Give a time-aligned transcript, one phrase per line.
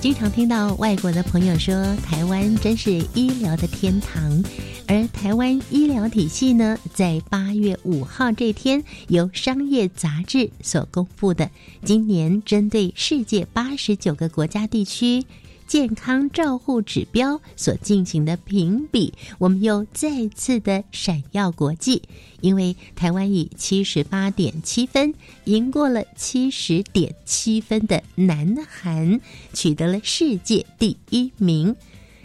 [0.00, 4.42] 经常听到外国的朋友说，台湾真是医疗的天堂。
[4.88, 11.50] 而台湾医疗体系呢，在八月五号这天，由商业杂志所公布的，
[11.84, 15.22] 今年针对世界八十九个国家地区。
[15.70, 22.02] 健康照护指标所进行的评比，我们又再次的闪耀国际，
[22.40, 29.20] 因为台湾以七十八点七分赢过了七十点七分的南韩，
[29.52, 31.76] 取得了世界第一名。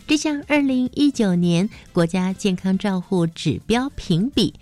[0.07, 4.55] 这项二零一九年国家健康照护指标评比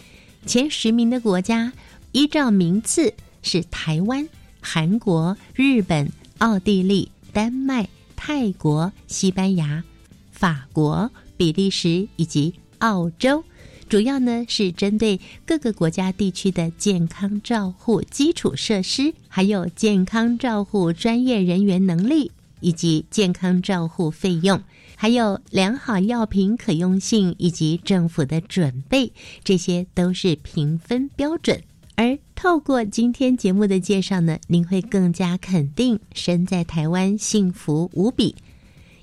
[0.45, 1.72] 前十名的国家，
[2.12, 4.28] 依照名次是台湾、
[4.59, 7.88] 韩国、日本、奥地利、丹麦。
[8.26, 9.84] 泰国、西班牙、
[10.32, 13.44] 法国、比利时以及澳洲，
[13.90, 24.64] 主要呢是针对各个国家地区的健康照护基础设施，还有健康照护专业人员能力，以及健康照护费用，
[24.96, 29.12] 还有良好药品可用性以及政府的准备，
[29.44, 31.62] 这些都是评分标准。
[31.96, 38.36] 而透过今天节目的介绍呢，您会更加肯定身在台湾幸福无比。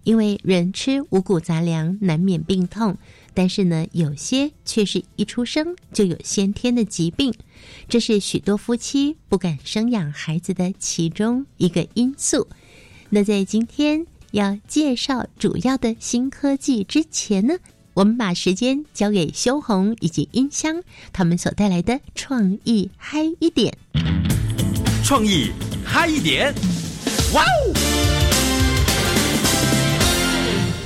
[0.02, 2.96] 因为人吃五谷杂粮难免病痛，
[3.34, 7.32] 但是呢，有些却是一出生就有先天的疾病，
[7.86, 12.48] 这是许多夫妻不敢生养孩子的其中一个因素。
[13.10, 17.54] 那在今天要介绍主要的新科技之前呢？
[17.94, 23.76] 我们把时间交给修红以及音箱，他们所带来的创意嗨一点，
[25.02, 25.50] 创意
[25.84, 26.54] 嗨一点，
[27.34, 27.74] 哇哦！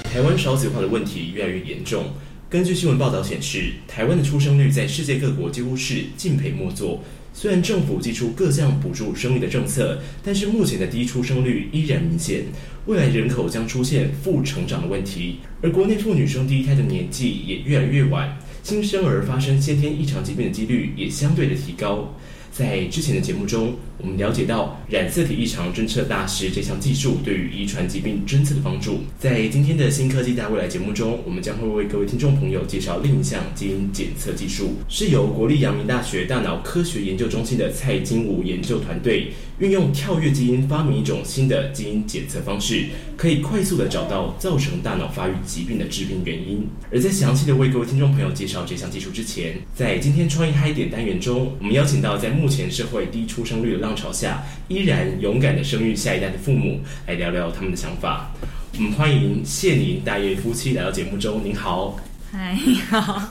[0.05, 2.07] 台湾少子化的问题越来越严重。
[2.49, 7.03] 根据新闻报道显示，台湾的出生率在世界各国几乎是敬陪末座。
[7.37, 12.45] 虽然政府寄出各项补助生育的政策，但是目前的低出生率依然明显。
[12.87, 22.15] 未来人口将出现负成长的问题，而国内妇女生第一胎的年纪也越来越晚，新生儿发生先天异常疾病的几率也相对的提高。
[22.53, 29.01] 在之前的节目中，我们了解到染色体异常侦测大师这项技术对于遗传疾病侦测的帮助。
[29.19, 39.33] 在今天的新科技大未来节目中，我们将会为各位听众朋友介绍另一项基因检测技术，是由国立阳明大学大脑科学研究中心的蔡金武研究团队。
[39.61, 46.67] 运用跳跃基因发明一种新的基因检测方式，可以快速的找到造成大脑发育疾病的致病原因。
[46.91, 58.33] 而在详细的为各位听众朋友介绍这项技术之前，在今天创意嗨点单元中，我们邀请到在目前社会低出生率的浪潮下，依然勇敢的生育下一代的父母，来聊聊他们的想法。
[58.77, 61.43] 我们欢迎谢宁大业夫妻来到节目中。
[61.45, 62.01] 您好，
[62.33, 63.23] 嗨，你好。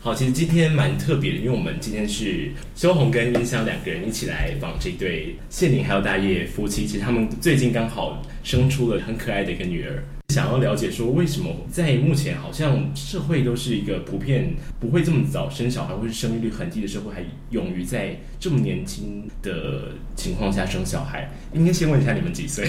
[0.00, 6.86] 好，其实今天蛮特别的，因为我们今天是修红跟音香两个人一起来访这对谢宁还有大叶夫妻。
[6.86, 10.02] 其实他们最近刚好生出了很可爱的一个女儿，
[10.32, 21.30] 想要了解说为什么在目前好像社会都是一个普遍不会这么早生小孩，或是生育率很低的社会，还勇于在这么年轻的情况下生小孩。
[21.52, 22.66] 应该先问一下你们几岁？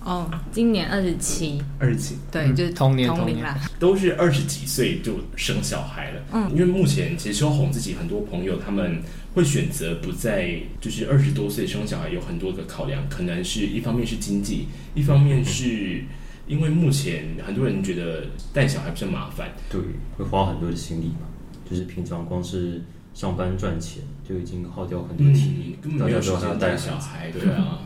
[0.00, 6.22] 哦，今年二十七，二十七，对，就是同年同龄啦，都是二十几岁就生小孩了。
[6.32, 9.02] 嗯，因为目前其实修红自己很多朋友他们
[9.34, 16.02] 会选择不在就是二十多岁生小孩，有很多个考量，可能是一方面是经济，一方面是
[16.48, 19.80] 因为目前很多人觉得带小孩比较麻烦，对，
[20.16, 21.28] 会花很多的心力嘛，
[21.70, 22.82] 就是平常光是
[23.14, 27.84] 上班赚钱就已经耗掉很多体力，根本没有时间带小孩，对啊。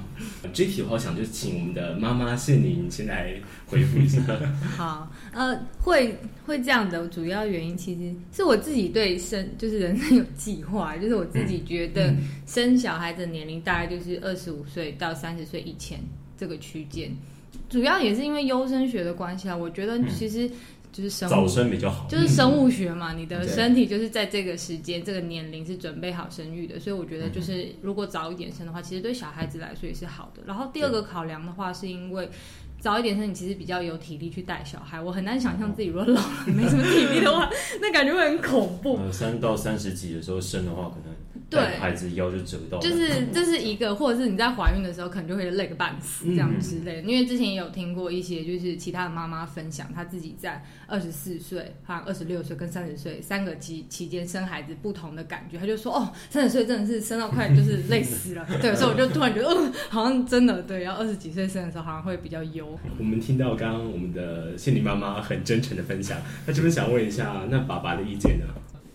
[0.52, 3.34] 这题的话，想就请我们的妈妈谢宁先来
[3.66, 4.22] 回复一下。
[4.76, 6.16] 好，呃，会
[6.46, 12.14] 会这样的主要原因，其实是我自己对生就是人生有计划，就是我自己觉得
[12.46, 15.98] 生小孩的年龄大概就是二十五岁到三十岁以前
[16.36, 17.10] 这个区间，
[17.72, 19.56] 主要也是因为优生学的关系啊。
[19.56, 20.48] 我觉得其实。
[20.92, 30.42] 就是生早生比较好，就是生物学嘛，你的身体就是在这个时间、这个年龄是准备好生育的，所以我觉得就是如果早一点生的话，其实对小孩子来说也是好的。
[30.44, 32.28] 然后第二个考量的话，是因为
[32.78, 35.00] 早一点生，你其实比较有体力去带小孩。
[35.00, 37.48] 我很难想象自己如果老了没什么体力的话，
[37.80, 39.00] 那感觉会很恐怖。
[39.10, 41.14] 三到三十几的时候生的话，可能
[41.56, 47.02] 对孩子腰就折到了，就是这是一个，或者是你在怀孕的时候可能就会累个半死这样之类的。
[47.02, 58.46] 因为之前也有听过一些，就是其他的妈妈分享，她自己在二十四岁、好像二十六岁跟三十岁三个期期间生孩子不同的感觉，她就说哦，三十岁真的是生到快就是累死了。
[58.60, 62.78] 对，所以我就突然觉得，哦，好像真的对，要二十几岁生的时候好像会比较优。
[62.98, 68.44] 我们听到刚刚我们的仙女妈妈很真诚的分享，那这边想问一下，那爸爸的意见呢？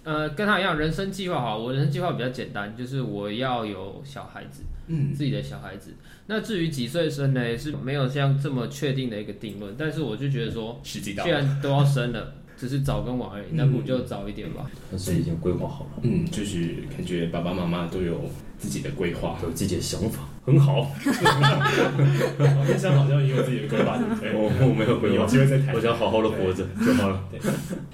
[0.08, 5.94] 呃，跟他一样，人生计划哈，我人生计划比较简单，就是我要有小孩子，嗯，自己的小孩子。
[6.28, 14.70] 那至于几岁生呢，是没有像这么确定的一个定论，但是我就觉得说，既然都要生了，只是早跟晚而已，那不如就早一点吧。
[14.90, 18.20] 但是已经规划好了，嗯，就是感觉爸爸妈妈都有
[18.58, 20.90] 自己的规划，有自己的想法，很好。
[21.06, 24.34] 医生好像也有自己的规划，对不对？
[24.34, 27.24] 我我没有规划，有机会再谈我想好好的活着就好了。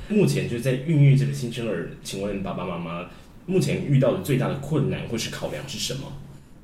[0.08, 3.06] 目前就是在孕育这个新生儿，请问爸爸妈妈
[3.46, 6.02] 目前遇到的最大的困难或是考量是什么？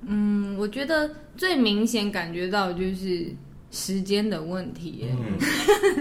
[0.08, 3.34] 嗯，我觉得最明显感觉到就是
[3.72, 5.06] 时间的问题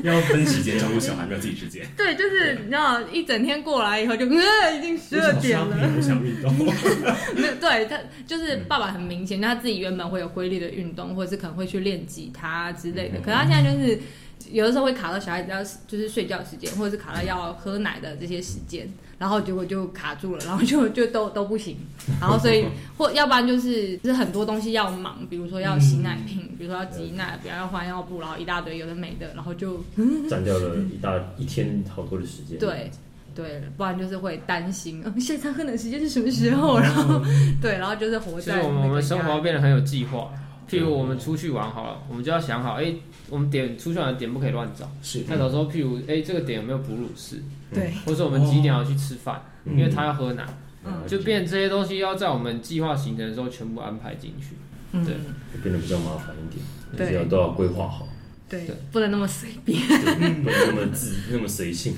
[0.03, 1.87] 要分时间照顾小孩，不要自己时间。
[1.97, 5.77] 对，就是你知道，一整天过来以后就，呃，已经十二点了。
[5.95, 6.51] 不想运动。
[7.37, 13.21] 没有，对他就是爸爸很明显，他自己原本会有规律的运动，或者是可能会去练吉他之类的。
[13.21, 13.99] 可是他现在就是
[14.51, 21.77] 有的时候会卡到小孩子要就是睡觉时间，或者是卡到要喝奶的这些时间，然后结果就卡住了，然后就就都都不行。
[22.21, 22.65] 然后所以
[22.97, 29.83] 或要不然就是就是很多东西要忙，比如说要洗奶瓶，比如说要挤奶，比如要换尿布，然后一大堆有的没的，然后就
[30.29, 32.59] 占掉了一大一天好多的时间。
[32.59, 32.91] 对。
[33.35, 36.77] 对，不然就是会担心，嗯，下一餐喝奶时间是什么时候？
[36.81, 37.23] 然后，
[37.63, 40.33] 对，然后就是活在我们我们生活变得很有计划。
[40.69, 42.95] 譬如我们出去玩好了，我们就要想好，哎，
[43.31, 44.91] 我们点出去玩的点不可以乱找。
[45.03, 45.25] 是。
[45.27, 47.43] 那有时候，譬如，哎，这个点有没有哺乳室？
[47.73, 47.93] 对。
[48.05, 49.43] 或者我们几点要去吃饭？
[49.65, 50.45] 因为他要喝奶。
[50.85, 51.03] 嗯。
[51.07, 54.57] 就变这些东西要在我们计划行程的时候全部安排进去。
[54.93, 55.05] 嗯。
[55.05, 55.15] 对。
[55.55, 56.65] 就变得比较麻烦一点，
[56.97, 58.07] 对，要都要规划好。
[58.49, 58.67] 对。
[58.93, 59.81] 不能那么随便。
[59.89, 61.95] 不能那么自那么随性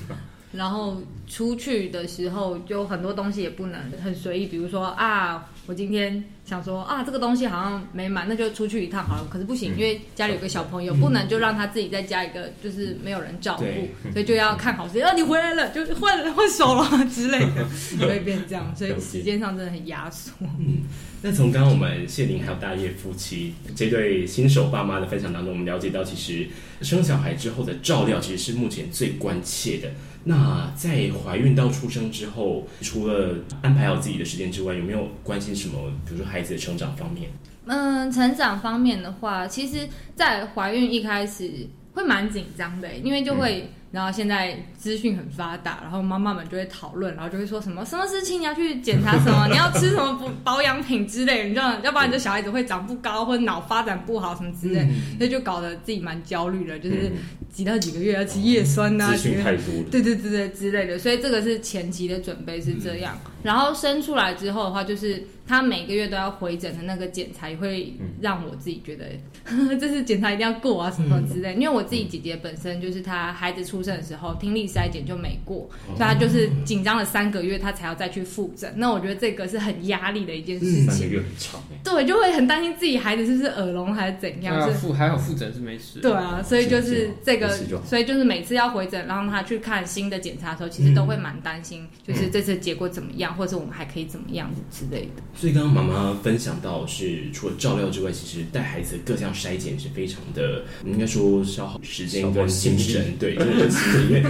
[0.53, 4.47] 然后出去的时候，就很多东西也不能很随意。
[4.47, 9.27] 比如说啊，我今天想说啊，这个东西好像没买，那就出去一趟好了。
[9.29, 13.63] 可是不行，因为家里有个小朋友，不能就让他自己在家一个就是没有人照顾，
[14.11, 15.05] 所以就要看好时间。
[15.07, 17.65] 啊，你回来了，就换换手了之类的，
[17.99, 18.75] 就会变这样。
[18.75, 20.33] 所以时间上真的很压缩。
[20.59, 20.79] 嗯，
[21.21, 26.49] 那从刚刚我们谢玲还有大叶夫妻这对新手爸妈的分享当中，我们了解到，其实
[26.81, 29.89] 生小孩之后的照料其实是目前最关切的。
[30.23, 35.91] 那在怀孕到出生之后，除了安排好自己的时间之外，有没有关心什么？
[36.05, 37.29] 比如说孩子的成长方面？
[37.65, 41.51] 嗯，成长方面的话，其实，在怀孕一开始
[41.93, 43.69] 会蛮紧张的，因为就会。
[43.91, 54.87] 然后现在资讯很发达，然后妈妈们就会讨论，然后就会说什么什么事情你要去检查什么，你要吃什么保保养品之类，你知道，要不然你的小孩子会长不高或者脑发展不好什么之类，
[55.17, 57.11] 所以就搞得自己蛮焦虑的，就是
[57.51, 63.19] 挤到几个月要吃叶酸呐，资讯太多了，对对对对之类的，所以这个是前期的准备是这样。
[63.43, 69.05] 然后生出来之后的话，就是他每个月都要回诊的那个检查，也会让我自己觉得
[69.77, 78.71] 这是检查一定要过啊什么之类，因为我自己姐姐本身就是她孩子出生的时候听力筛检就没过，所以她就是紧张了三个月，她才要再去复诊。
[78.75, 84.61] 那我觉得这个是很压力的一件事情，三个月很长对，就会很担心自己孩子是不是耳聋还是怎样。
[84.61, 85.99] 是复还好复诊是没事。
[85.99, 87.49] 对啊，所以就是这个，
[87.83, 95.21] 所以就是每次要回诊，然后他去看新的检查的时候，其实都会蛮担心，就是这次结果怎么样，或者我们还可以怎么样子之类的。
[95.35, 104.23] 所以刚刚妈妈分享到，是除了照料之外，其实带孩子各项筛检是非常的，应该说消耗时间跟精神，对，就是因为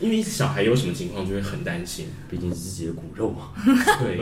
[0.00, 3.52] 因为小孩有什么情况就会很担心，毕竟是自己的骨肉嘛。
[4.00, 4.18] 对，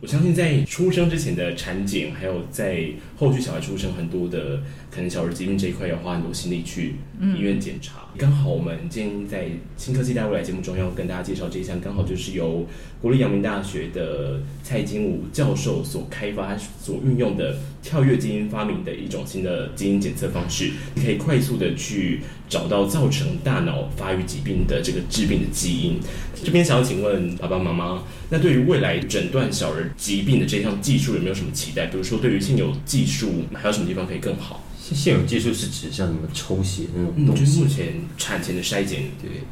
[0.00, 8.08] 我相信在出生之前的产检，还有在后续小孩出生很多的可能小儿疾病这一块，要花很多心力去医院检查。
[8.18, 12.66] 刚好我们今天在新科技大未来节目中要跟大家介绍这一项，刚好就是由
[13.00, 26.00] 国立阳明大学的蔡金武教授所开发、所运用的跳跃基因发明的一种新的基因检测方式，可以快速的去找到造成大脑发育疾病的这个致病的基因。
[26.42, 31.86] 这边想要请问爸爸妈妈，那对于未来诊断小儿疾病的这项技术有没有什么期待？
[31.86, 34.64] 比如说，对于现有技术还有什么地方可以更好？
[34.94, 37.44] 现有技术是指像什么抽血那种东西？
[37.44, 39.42] 就是目前产前的筛检，对。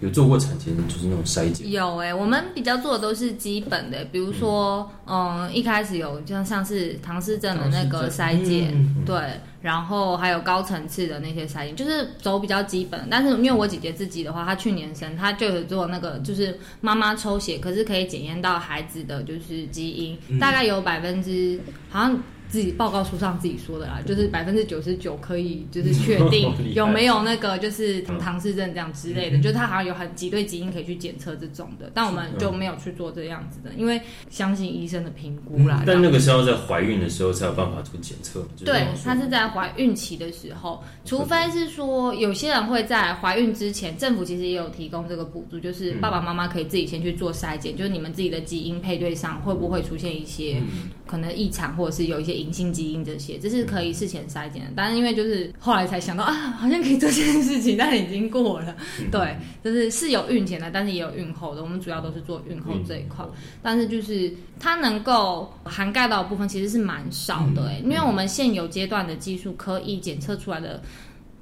[0.00, 9.20] 有做过产前就是那种筛检，有哎、我们比较做的都是基本的，比如说，嗯，一开始有就像是唐氏症的那个筛检，嗯对，
[9.60, 13.08] 然后还有高层次的那些筛检，就是走比较基本。
[13.10, 21.58] 但是因为我姐姐自己的话，她去年生，她就有做那个，就是妈妈抽血，可是可以检验到孩子的就是基因，嗯大概有百分之
[21.90, 22.22] 好像。
[22.48, 34.00] 自己报告书上自己说的啦，就是百分之九十九可以就是确定 有没有那个就是唐唐氏症这样之类的，就是他好像有很几对基因可以去检测这种的，但我们就没有去做这样子的，因为
[34.30, 35.82] 相信医生的评估啦。
[35.86, 38.46] 但那个是要在怀孕的时候才有办法做检测。
[38.64, 50.62] 对那种，说她是在怀孕期的时候，除非是说有些人会在怀孕之前，政府其实也有提供这个补助，就是爸爸妈妈可以自己先去做筛检，就是你们自己的基因配对上会不会出现一些
[51.06, 54.70] 可能异常，或者是有一些隐性基因这些，这是可以事前筛检的。
[54.76, 58.76] 但是因为就是后来才想到啊，好像可以做这件事情， 但已经过了。
[59.10, 63.24] 对，就是是有孕前的，但是也有孕后的，我们主要都是做孕后这一块。
[63.62, 70.80] 但是就是它能够涵盖到的部分其实是蛮少的、欸，因为我们现有阶段的技术可以检测出来的。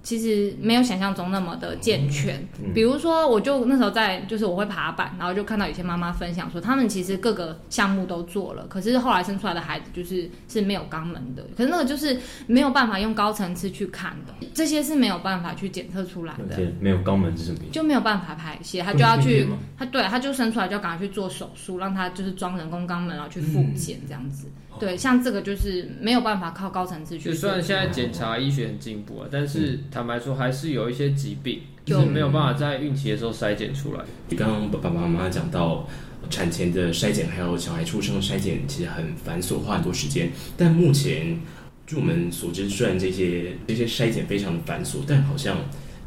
[0.07, 2.41] 其实没有想象中那么的健全，
[2.73, 16.55] 比如说，我就那时候在，就是我会爬板，然后就看到有些妈妈分享说，他们其实各个项目都做了，可是后来生出来的孩子就是是没有肛门的，可是那个就是没有办法用高层次去看的，这些是没有办法去检测出来的。
[16.55, 17.73] 对没有肛门是什么意思？
[17.73, 24.47] 就没有办法排泄，他就要去他对他就生出来就赶快去做手术，让他就是装人工肛门，然后去复检这样子。
[24.78, 27.30] 对，像这个就是没有办法靠高层次去。
[27.30, 34.00] 就虽然现在检查医学很进步啊，但是坦白说还是有一些疾病，就就是没有办法在孕期的时候筛检出来。
[34.28, 35.88] 你刚刚爸爸妈妈讲到
[36.28, 40.30] 产前的筛检，还有小孩出生的筛检，其实很繁琐，花很多时间。
[40.56, 41.38] 但目前
[41.87, 45.56] 据我们所知，虽然这些这些筛检非常的繁琐，但好像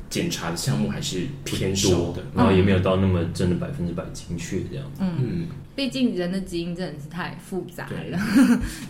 [0.10, 2.24] 检查的项目还是偏少的。
[2.36, 4.86] 然后也没有到那么真的百分之百精确这样。
[5.00, 7.92] 嗯，毕竟人的基因真的是太复杂了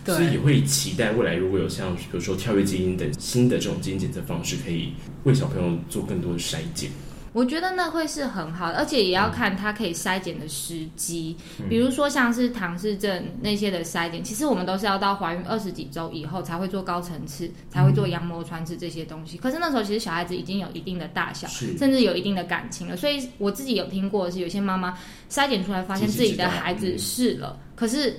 [0.04, 0.18] 对 了。
[0.18, 6.90] 所以也，会期待未来如果有像比如说跳跃基因等新的这种基因检测方式，可以为小朋友做更多的筛检。
[7.32, 11.36] 我觉得那会是很好的，而且也要看它可以筛检的时机。
[11.68, 19.38] 比如说像是唐氏症那些的筛检，其实我们都是要到怀孕二十几周以后才会做高层次，才会做羊膜穿刺这些东西。
[19.38, 21.46] 可是那时候其实小孩子已经有一定的大小，
[21.78, 24.98] 甚至有一定的感情了，所以我自己有听过的是有些妈妈
[25.30, 28.16] 筛检出来发现自己的孩子是了，可是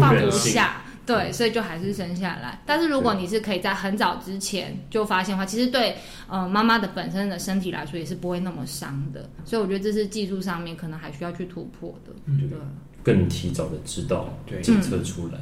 [0.00, 0.82] 放不下。
[1.06, 2.60] 对，所以就还是生下来。
[2.66, 5.96] 但是如果你是可以在很早之前就发现的话，其实对
[6.28, 9.30] 呃妈妈的本身的身体来说也是不会那么伤的。
[9.44, 12.12] 所以我觉得这是技术上面可能还需要去突破的。
[12.26, 12.58] 对，
[13.04, 15.38] 更提早的知道对检测出来。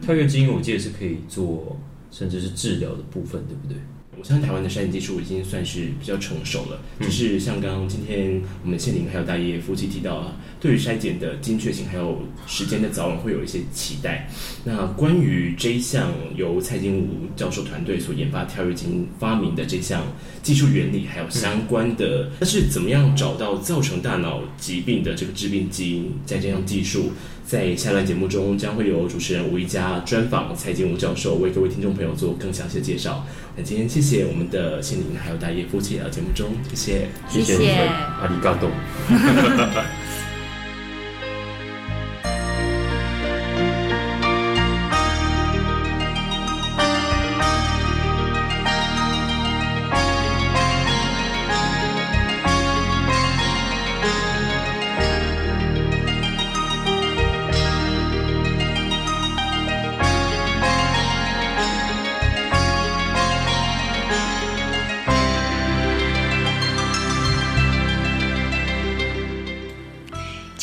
[0.00, 1.76] 跳跃基因我记得是可以做，
[2.10, 3.76] 甚至是治疗的部分，对不对？
[4.24, 14.26] 我相信台湾的筛检技术已经算是比较成熟了，就是像刚刚今天我们谢林还有大爷夫妻提到啊，对于筛检的精确性还有时间的早晚会有一些期待。
[14.64, 20.02] 那关于这一项由蔡金武教授团队所研发跳跃基因发明的这项
[20.42, 26.10] 技术原理，还有相关的，那是怎么样找到造成大脑疾病的这个致病基因？
[26.24, 27.12] 在这项技术，
[27.54, 33.24] 在下段节目中将会有主持人吴一佳专访蔡金武教授，为各位听众朋友做更详细的介绍。
[33.56, 37.08] 那今天谢谢我们的心灵还有大业夫妻来到节目中，谢谢。
[37.28, 37.76] 谢谢
[38.20, 38.68] 阿里嘎多。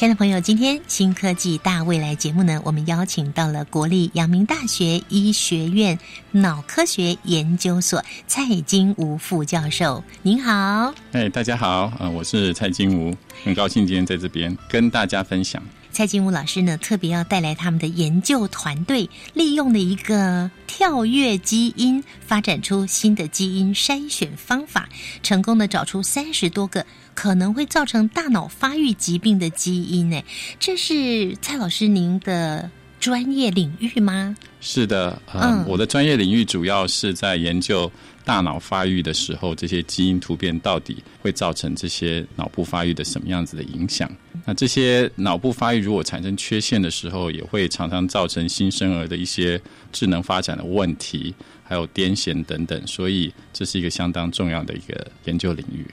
[0.01, 6.00] 亲爱的朋友，今天新科技大未来节目呢，我们邀请到了国立阳明大学医学院
[6.31, 10.91] 脑科学研究所蔡金吾副教授，您好。
[11.12, 15.62] 哎，大家好，呃，我是蔡金吾，很高兴今天在这边跟大家分享。
[15.91, 24.89] 蔡金武老师呢，特别要带来他们的研究团队利用的一个跳跃基因，发展出新的基因筛选方法，
[25.22, 30.10] 成功的找出三十多个可能会造成大脑发育疾病的基因。
[30.10, 30.22] 呢，
[30.60, 34.36] 这是蔡老师您的专业领域吗？
[34.60, 37.91] 是的，呃，嗯我的专业领域主要是在研究
[38.24, 44.10] 大脑发育的时候，这些基因突变到底会造成这些脑部发育的什么样子的影响。
[44.46, 49.60] 那这些脑部发育如果产生缺陷的时候，也会常常造成新生儿的一些
[49.91, 52.86] 智能发展的问题，还有癫痫等等。
[52.86, 55.86] 所以这是一个相当重要的一个研究领域。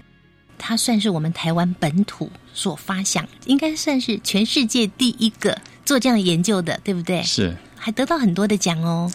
[0.58, 7.22] 它算是我们台湾本土所发想，应该算是全世界第一个做这样研究的，对不对？
[7.22, 9.10] 是还得到很多的奖哦。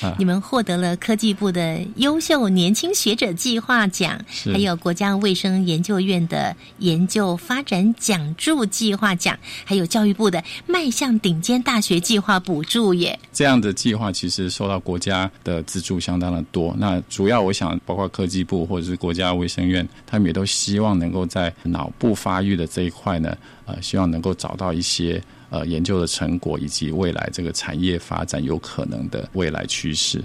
[0.00, 13.18] 啊你们获得了科技部的优秀年轻学者计划奖，还有国家卫生研究院的研究发展奖助计划奖，还有教育部的迈向顶尖大学计划补助耶。
[13.32, 16.74] 这样的计划，其实受到国家的资助相当的多。
[16.78, 30.22] 那主要我想，包括科技部或者是国家卫生院，他们也都希望能够在脑部发育的这一块呢，呃，希望能够找到一些呃研究的成果，以及未来这个产业发展有可能的未来趋势。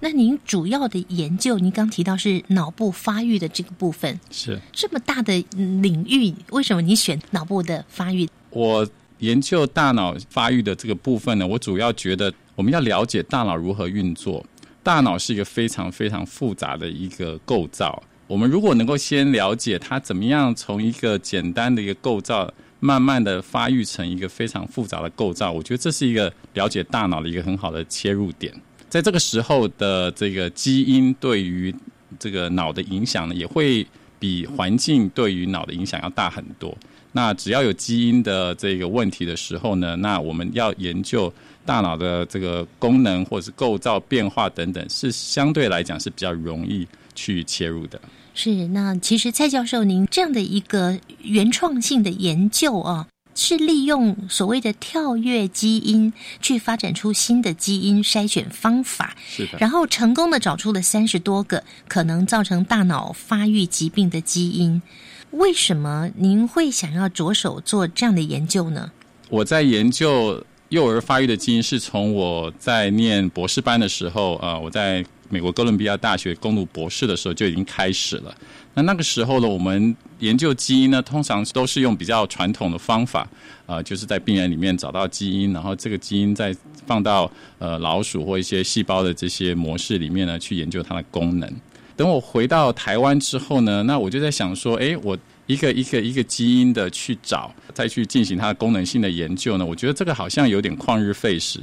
[0.00, 8.26] 那您主要的研究，您刚提到是脑部发育的这个部分，是这么大的嗯领域，为什么你选脑部的发育？
[8.50, 14.44] 我研究大脑发育的这个部分呢，我主要觉得我们要了解大脑如何运作。
[14.82, 18.02] 大脑是一个非常非常复杂的一个构造。
[18.26, 28.52] 我们如果能够先了解它怎么样从一个简单的一个构造，慢慢的发育成一个非常复杂的构造，我觉得这是一个了解大脑的一个很好的切入点。
[28.88, 31.74] 在这个时候的这个基因对于
[32.18, 33.86] 这个脑的影响呢，也会
[34.18, 36.76] 比环境对于脑的影响要大很多。
[37.12, 41.32] 那只要有基因的这个问题的时候呢，那我们要研究
[41.64, 48.00] 大脑的这个功能或者是构造变化等等，是相对来讲是比较容易去切入的。
[48.34, 56.12] 是，那其实蔡教授，您这样的一个原创性的研究啊，是利用所谓的跳跃基因
[56.42, 64.82] 去发展出新的基因筛选方法，是的，然后成功的找出了三十多个可能造成大脑发育疾病的基因。
[65.30, 68.90] 为什么您会想要着手做这样的研究呢？
[69.30, 78.32] 我在研究幼儿发育的基因，是从我在念博士班的时候，呃，我在美国哥伦比亚大学攻读博士的时候就已经开始了。
[78.74, 83.28] 那那个时候呢，我们研究基因呢，通常都是用比较传统的方法，
[83.66, 86.54] 呃，就是在病人里面找到基因，然后这个基因再
[86.86, 91.52] 放到呃老鼠或一些细胞的这些模式里面呢，去研究它的功能。
[91.96, 101.58] 等我回到台湾之后呢，那我就在想说，诶，我一个一个一个基因的去找，再去进行它的功能性的研究呢，我觉得这个好像有点旷日费时。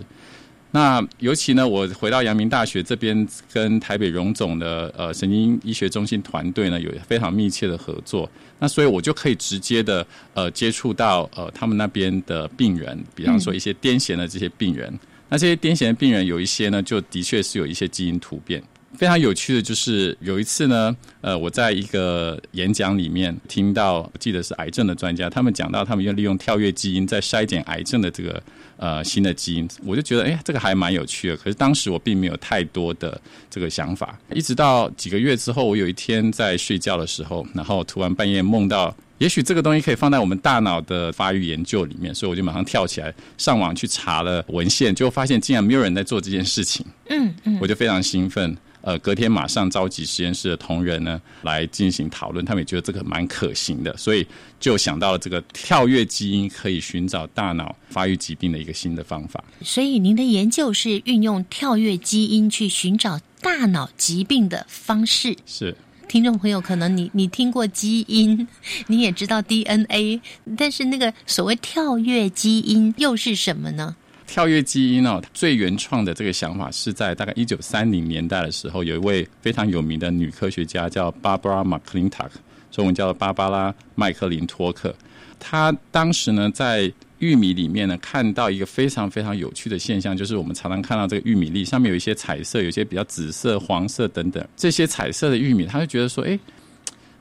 [0.73, 8.29] 那尤其呢，我回到阳明大学这边，跟台北荣总的呃神经医学中心团队呢有非常密切的合作。
[8.57, 14.97] 那所以我就可以直接的呃接触到呃他们那边的病人，比方说一些癫痫的这些病人。
[15.27, 18.63] 那这些癫痫的病人有一些呢，就的确是有一些基因突变。
[18.97, 28.43] 非常有趣的就是有一次呢，呃，我在一个演讲里面听到，我记得是癌症的专家，他们讲到他们要利用跳跃基因在筛检癌症的这个
[28.77, 31.37] 呃新的基因，我就觉得哎，这个还蛮有趣的。
[31.37, 38.95] 可是当时我并没有太多的这个想法，一直到几个月之后，我有一天在睡觉的时候，然后突然半夜梦到。
[39.17, 46.83] 也许这个东西可以放在我们大脑的发育研究里面，所以我就马上跳起来上网去查了文献，结果发现竟然没有人在做这件事情。
[47.07, 48.57] 嗯嗯，我就非常兴奋。
[48.81, 54.25] 呃，隔天马上召集实验室的同仁呢来进行讨论，他们也觉得这个蛮可行的，所以
[54.59, 59.43] 就想到了这个跳跃基因可以寻找大脑发育疾病的一个新的方法。
[59.61, 65.37] 所以您的研究是运用跳跃基因去寻找大脑疾病的方式。
[65.45, 65.75] 是。
[66.07, 68.45] 听众朋友，可能你你听过基因，
[68.87, 70.19] 你也知道 DNA，
[70.57, 73.95] 但是那个所谓跳跃基因又是什么呢？
[74.31, 82.29] 跳跃基因哦，最原创的这个想法是在大概一九三零年代的时候，有一位非常有名的女科学家叫 Barbara McClintock，
[82.71, 84.95] 中文叫做芭芭拉麦克林托克。
[85.37, 86.89] 她当时呢在
[87.19, 96.39] 玉米里面呢看到一个非常非常有趣的现象，就是我们常常看到这个玉米粒上面有一些彩色，有些比较紫色、黄色等等这些彩色的玉米，她就觉得说，哎。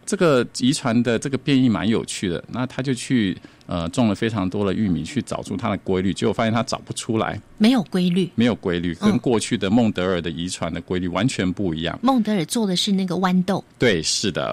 [0.06, 3.36] 这个遗传的这个变异蛮有趣的，那她就去
[3.70, 11.96] 呃种了非常多的玉米，去找出它的规律，结果发现它找不出来，没有规律，没有规律，跟过去的孟德尔的遗传的规律完全不一样。
[12.02, 14.50] 孟德尔做的是那个豌豆，对，是的，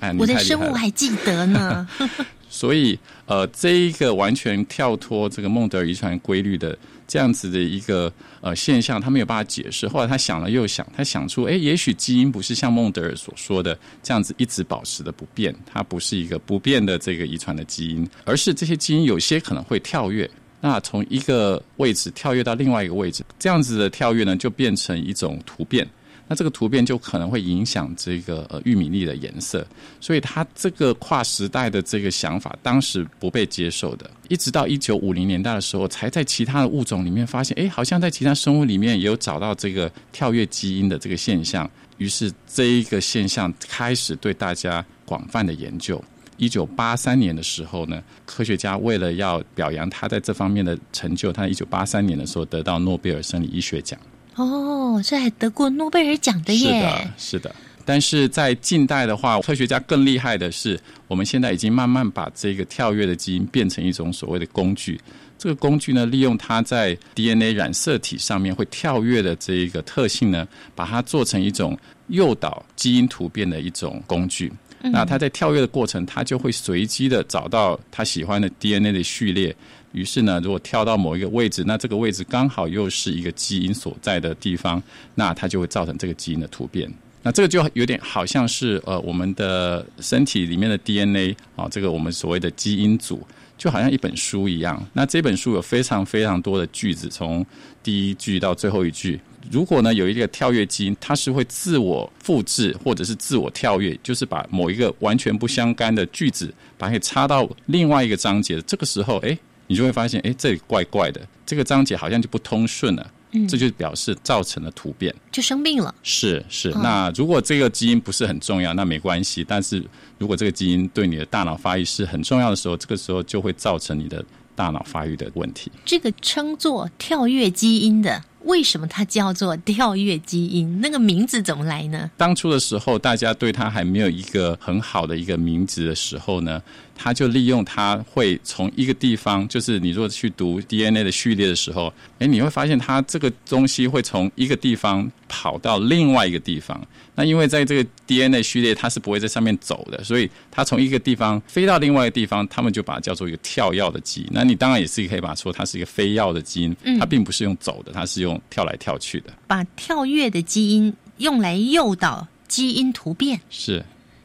[0.00, 1.86] 哎，我的生物还记得呢。
[2.54, 6.78] 所以呃，这一个完全跳脱这个孟德尔遗传规律的。
[7.06, 9.86] 这样子的一个呃现象，他没有办法解释。
[9.86, 20.28] 后来他想了又想，他想出，哎，也许基因不是像孟德尔所说的这样子一直保持的不变，它不是一个不变的这个遗传的基因，而是这些基因有些可能会跳跃，
[20.62, 25.86] 那从一个位置跳跃到另外一个位置，这样子的跳跃呢，就变成一种突变。
[26.26, 29.66] 那这个突变就可能会影响这个呃玉米粒的颜色，
[30.00, 46.02] 所以他这个跨时代的这个想法，当时不被接受的，一直到一九五零年代的时候，才在其他的物种里面发现，哎，好像在其他生物里面也有找到这个跳跃基因的这个现象，于是这一个现象开始对大家广泛的研究。
[46.36, 53.98] 一九八三年的时候呢，科学家为了要表扬他在这方面的成就，他一九八三年的时候得到诺贝尔生理医学奖。
[54.36, 56.70] 哦，这还得过诺贝尔奖的耶！
[56.70, 57.54] 是的，是的。
[57.86, 64.98] 但是在近代的话，科学家更厉害的是，我们现在已经慢慢把这个跳跃的基因变成一种所谓的工具。
[65.36, 71.76] 这个工具呢，利用它在 DNA 染色体上面会跳跃的这一个特性呢，把它做成一种
[72.08, 74.50] 诱导基因突变的一种工具。
[74.80, 79.54] 那它在跳跃的过程，它就会随机的找到它喜欢的 DNA 的序列。
[79.94, 84.82] 于是呢，如果跳到某一个位置，那这个位置刚好又是一个基因所在的地方，
[85.14, 86.92] 那它就会造成这个基因的突变。
[87.22, 93.26] 那这个就有点好像是呃我们的身体里面的 DNA 啊，这个我们所谓的基因组，
[93.56, 94.84] 就好像一本书一样。
[94.92, 97.46] 那这本书有非常非常多的句子，从
[97.82, 99.18] 第一句到最后一句。
[99.50, 108.60] 如果呢有一个跳跃基因，它是会自我复制或者是自我跳跃，就是把某一个完全不相干的句子，把它给插到另外一个章节。
[108.62, 113.10] 这个时候，哎，你就会发现，哎，这里怪怪的，这个章节好像就不通顺了。
[113.36, 115.92] 嗯，这就表示造成了突变，就生病了。
[116.04, 119.42] 是是，那如果这个基因不是很重要，那没关系。
[119.42, 119.84] 但是
[120.18, 124.24] 如果这个基因对你的大脑发育是很重要的时候，这个时候就会造成你的
[124.54, 125.72] 大脑发育的问题。
[125.84, 128.22] 这个称作跳跃基因的。
[128.44, 130.80] 为什么它叫做跳跃基因？
[130.80, 132.10] 那个名字怎么来呢？
[132.16, 136.62] 当初的时候，大家对它还没有一个很好的一个名字的时候呢，
[136.94, 146.80] 它就利用它会从一个地方，就是你如果去读 DNA 的序列的时候，哎，你会发现它这个东西会从一个地方跑到另外一个地方。
[147.14, 154.28] 那因为在这个 DNA 序列，它是不会在上面走的，所以它从一个地方飞到另外一个地方，他们就把它叫做一个跳跃的基因。
[154.32, 159.32] 那你当然也是可以把它说它是一个飞跃的基因，它并不是用走的，它是用跳来跳去的。
[159.46, 163.84] 把跳跃的基因用来诱导基因突变，是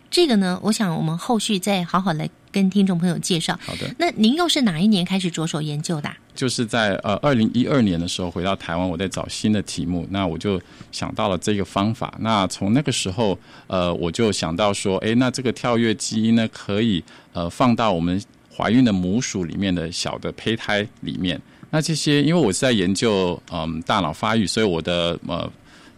[0.09, 0.59] 这个呢？
[0.63, 3.57] 我想我们后续再好好来跟听众朋友介绍。
[3.61, 6.09] 好的，那您又是哪一年开始着手研究的？
[6.35, 12.13] 就是在呃二零一二年的时候回到台湾，我在找新的题目，那我就想到了这个方法。
[12.19, 18.21] 那从那个时候，呃，我就想到说，哎，那这个跳跃基因呢，可以呃放到我们
[18.55, 21.41] 怀孕的母鼠里面的小的胚胎里面。
[21.69, 25.51] 那这些，因为我是在研究嗯大脑发育，所以我的呃。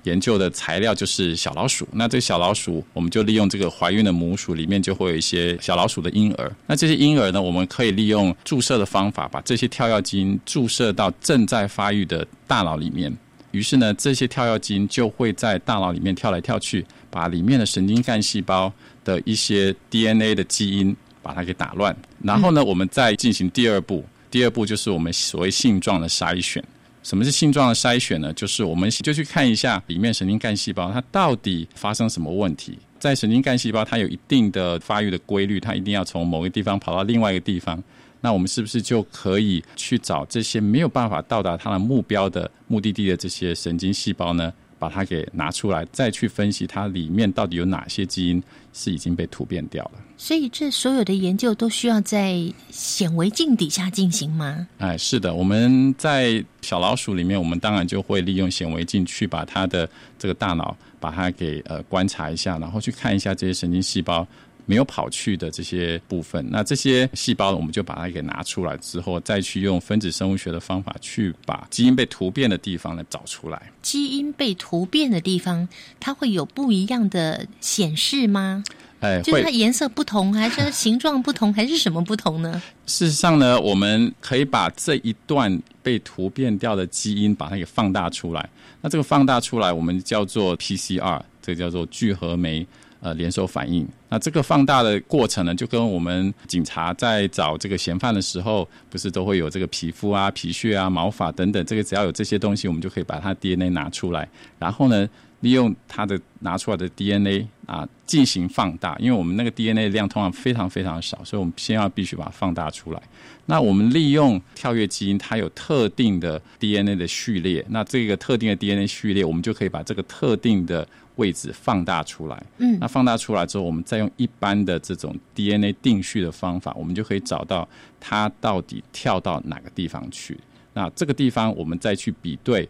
[0.03, 13.15] 研究的材料就是小老鼠，那这个小老鼠我们就利用这个怀孕的母鼠里面就会有一些小老鼠的婴儿，那这些婴儿呢，我们可以利用注射的方法把这些跳跃基因注射到正在发育的大脑里面，
[13.51, 26.63] 于是呢，这些跳跃基因就会在大脑里面跳来跳去，把里面的神经干细胞的一些 DNA 的基因把它给打乱，然后呢，我们再进行第二步，第二步就是我们所谓性状的筛选。
[27.03, 28.31] 什么是性状的筛选呢？
[28.33, 32.77] 就是我们就去看一下里面神经干细胞它到底发生什么问题。
[32.99, 37.83] 在神经干细胞它有一定的发育的规律，它一定要从某个地方跑到另外一个地方。
[38.21, 44.53] 那我们是不是就可以去找这些没有办法到达它的目标的目的地的这些神经细胞呢？
[44.77, 48.41] 把它给拿出来，再去分析它里面到底有哪些基因
[48.73, 49.91] 是已经被突变掉了。
[50.23, 54.67] 所以，这所有的研究都需要在显微镜底下进行吗？
[54.77, 64.25] 哎，是的，我们在小老鼠里面，我们当然就会利用显微镜去把它的这个大脑把它给呃观察一下，然后去看一下这些神经细胞。
[64.67, 73.59] 没有跑去的这些部分，那这些细胞我们就把它给拿出来之后，再去用分子生物学的方法去把基因被突变的地方呢找出来。
[73.81, 75.67] 基因被突变的地方，
[75.99, 78.63] 它会有不一样的显示吗？
[79.01, 82.61] 哎， 就是它颜色不同，还是形状不同，还是什么不同呢？
[82.85, 88.49] 事实上呢，我们可以把这一段被突变掉的基因把它给放大出来。
[88.81, 92.65] 那这个放大出来，我们叫做 PCR，这个叫做聚合酶。
[93.03, 93.83] 呃，连锁反应。
[94.09, 105.09] 那这个放大的过程呢，就跟我们警察在找这个嫌犯的时候，不是都会有这个皮肤啊、皮屑啊、毛发等等，这个只要有这些东西，我们就可以把它 DNA 拿出来，然后呢，
[105.41, 108.97] 利用它的拿出来的 DNA 啊进行放大。
[108.97, 113.01] 因为我们那个 DNA 量通常非常非常少，所以我们先要必须把它放大出来。
[113.45, 120.87] 那我们利用跳跃基因，它有特定的 DNA 的序列，那这个特定的 DNA 序列，我们就可以把这个特定的。
[121.17, 127.67] 位置放大出来，嗯，那放大出来之后，我们再用一般的这种 DNA 定序的方法，我们就可以找到
[127.99, 130.39] 它到底跳到哪个地方去。
[130.73, 132.67] 那这个地方，我们再去比对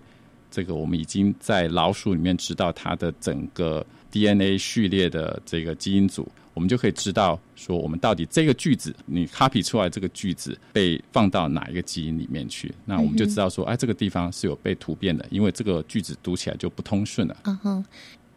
[0.52, 12.72] 这个，我们已经在老鼠里面知道它的整个 DNA 序列的这个基因组，我们就可以知道说，我们到底这个句子你 copy 出来这个句子被放到哪一个基因里面去。
[12.86, 17.38] 那我们就知道说，哎，这个地方是有被突变的，因为这个句子读起来就不通顺了。
[17.46, 17.86] 嗯哼。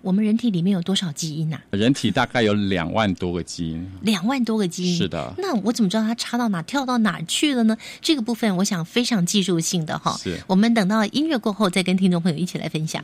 [0.05, 4.99] 我们人体里面有多少基因呐、人体大概有两万多个基因，两万多个基因。
[4.99, 7.75] 是的那我怎么知道它插到哪、跳到哪去了呢？
[8.03, 10.14] 这个部分我想非常技术性的哈。
[10.23, 13.03] 是我们等到音乐过后再跟听众朋友一起来分享。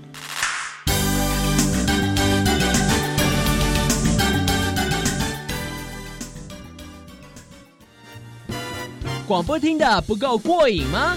[9.27, 11.17] 广播听的不够过瘾吗？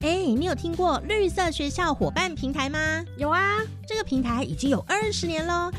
[0.00, 3.04] 哎，你有听过绿色学校伙伴平台吗？
[3.16, 5.72] 有啊，这个平台已经有二十年喽。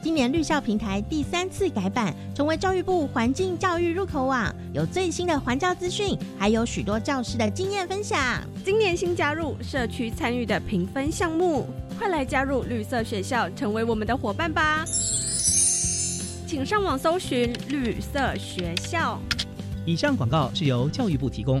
[0.00, 8.40] 今年绿校平台第三次改版，成为教育部环境教育入口网，有最新的环教资讯，还有许多教师的经验分享。
[8.64, 11.66] 今年新加入社区参与的评分项目，
[11.98, 14.84] 快来加入绿色学校，成为我们的伙伴吧！
[16.46, 19.18] 请上网搜寻绿色学校。
[19.84, 21.60] 以上广告是由教育部提供。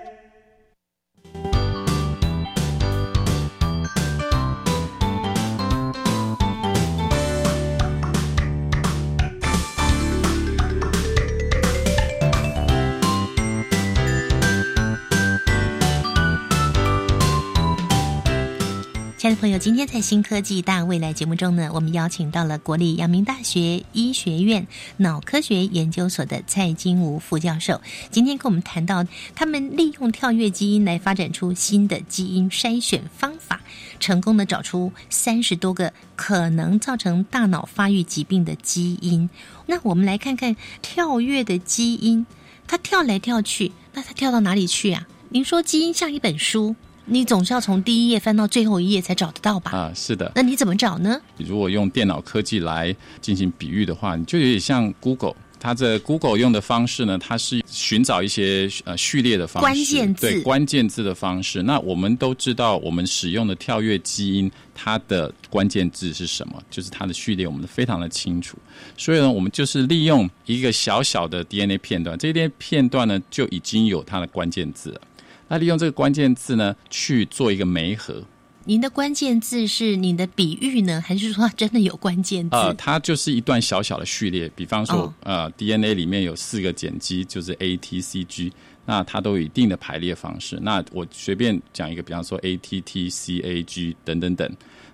[19.21, 24.65] 亲爱的朋友，今天在新科技大未来节目中呢，我们邀请到了国立阳明大学医学院
[24.97, 27.79] 脑科学研究所的蔡金吾副教授。
[28.09, 29.05] 今天跟我们谈到，
[29.35, 33.61] 他们利用跳跃基因来发展出新的基因筛选方法，
[33.99, 39.29] 成功的找出三十多个可能造成大脑发育疾病的基因。
[39.67, 42.25] 那我们来看看跳跃的基因，
[42.65, 45.07] 它跳来跳去，那它跳到哪里去啊？
[45.29, 46.75] 您说基因像一本书。
[47.11, 49.71] 你总是要从第一页翻到最后一页才找得到吧？
[49.71, 50.31] 啊，是的。
[50.33, 51.19] 那你怎么找呢？
[51.37, 55.35] 如果用电脑科技来进行比喻的话，你就有点像 Google。
[55.59, 61.61] 它这 Google 用的方式呢，它是寻找一些呃序列的方式，关键字对关键字的方式。
[61.61, 66.63] 那我们都知道，我们使用的跳跃基因，它的关键字是什么？
[66.71, 68.57] 就是它的序列，我们非常的清楚。
[68.97, 75.01] 所以呢，我们就是利用一个小小的 DNA 片段，这些片段呢就已经有它的关键字了。
[75.51, 78.23] 那利用这个关键字呢，去做一个媒合。
[78.63, 82.55] 您的关键字是您的比喻呢，还是说真的有关键字？
[82.55, 88.53] 呃，它就是一段小小的序列，比方说，哦、呃，DNA 里面有四个碱基，就是 A、T、C、G，
[88.85, 90.57] 那它都有一定的排列方式。
[90.61, 94.49] 那我随便讲一个，比方说 A、T、T、C、A、G 等等等。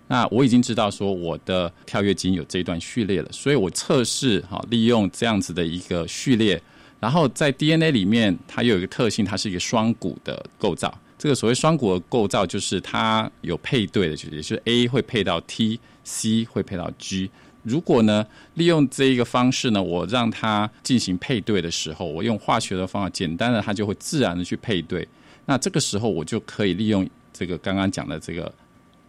[0.07, 6.59] 那我已经知道说我的跳跃基因有这一段序列了，所以我测试哈，利用这样子的一个序列。
[6.99, 10.93] 然后在 DNA 里面，它有一个特性，它是一个双股的构造。
[11.17, 17.29] 这个所谓双股的构造，就是它有配对的，也就是 A 会配到 T，C 会配到 G。
[17.63, 25.07] 如果呢，利用这一个方式呢，我让它进行配对的时候，我用化学的方法，简单的它就会自然的去配对。
[25.45, 28.53] 那这个时候，我就可以利用这个刚刚讲的这个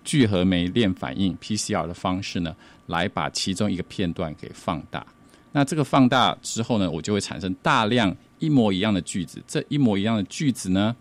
[0.02, 5.06] 聚合酶链反应 PCR 的方式呢，来把其中一个片段给放大。
[5.58, 9.42] 那这个放大之后呢，我就会产生大量一模一样的句子。
[9.44, 10.94] 这一模一样的句子呢，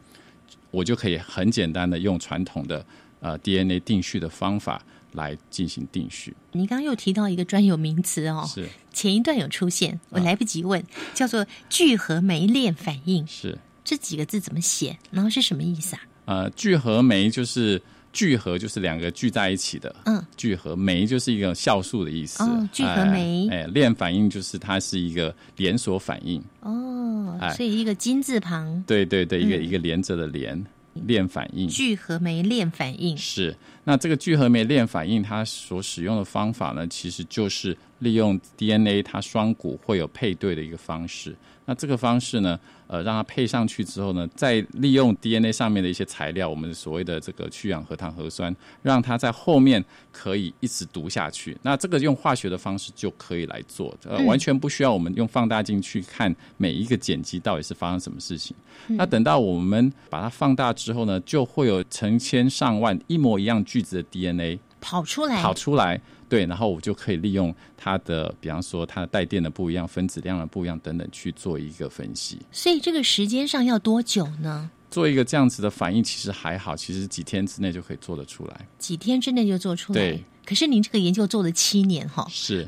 [0.72, 2.84] 我就可以很简单的用传统的
[3.20, 6.36] 呃 DNA 定序的方法来进行定序。
[6.54, 13.28] 你刚刚又提到一个专有名词哦，是前一段有出现，我来不及问，叫做聚合酶链反应。
[13.28, 14.98] 是这几个字怎么写？
[15.12, 16.02] 然后是什么意思啊？
[16.26, 17.80] 呃，聚合酶就是
[18.18, 23.48] 聚合就是两个聚在一起的，嗯，聚合酶就是一个酵素的意思，哦聚合酶。
[23.52, 27.54] 哎，哎链反应就是它是一个连锁反应，哦，哎。
[27.54, 29.64] 所以一个金字旁，对对对，一个、嗯。
[29.64, 30.66] 一个连着的连
[31.06, 31.68] 链反应。
[31.70, 33.56] 聚合酶链反应，是。
[33.84, 41.36] 那这个聚合酶链反应，它所使用的方法呢，其实就是利用 DNA 它双股会有配对的一个方式。
[41.68, 51.58] 那这个方式呢，呃，让它配上去之后呢，再利用 DNA 上面的一些材料，我们所谓的这个去氧核糖核酸，让它在后面可以一直读下去。
[51.62, 58.56] 那这个用化学的方式就可以来做，呃，嗯完全不需要我们用放大镜去看每一个碱基到底是发生什么事情。
[58.88, 72.40] 嗯那等到我们把它放大之后呢，就会有成千上万一模一样句子的 DNA 跑出来，跑出来，对，然后我就可以利用它的，比方说它的带电的不一样、分子量的不一样等等去做一个分析。
[72.52, 74.70] 所以这个时间上要多久呢？
[74.90, 78.68] 做一个这样子的反应，其实还好，其实几天之内就可以做得出来。
[78.80, 80.00] 几天之内就做出来。
[80.00, 82.66] 对，可是您这个研究做了七年哈，是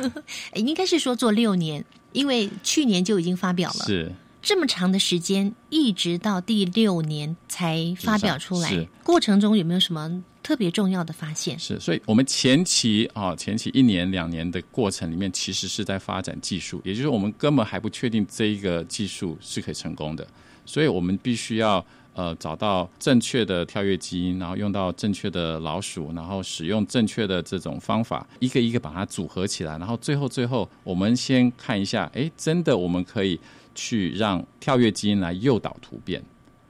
[0.52, 3.86] 哎应该是说做六年，因为去年就已经发表了。
[3.86, 4.12] 是，
[4.42, 11.56] 这么长的时间，一直到第六年才发表出来，过程中有没有什么特别重要的发现？
[11.56, 20.26] 是，所以我们前期啊、前期一年两年的过程里面，其实是在发展技术，也就是我们根本还不确定这一个技术是可以成功的，
[20.66, 33.38] 所以我们必须要呃找到正确的跳跃基因，然后用到正确的老鼠，然后使用正确的这种方法，一个一个把它组合起来，然后最后最后我们先看一下，哎，真的我们可以
[33.74, 36.22] 去让跳跃基因来诱导突变，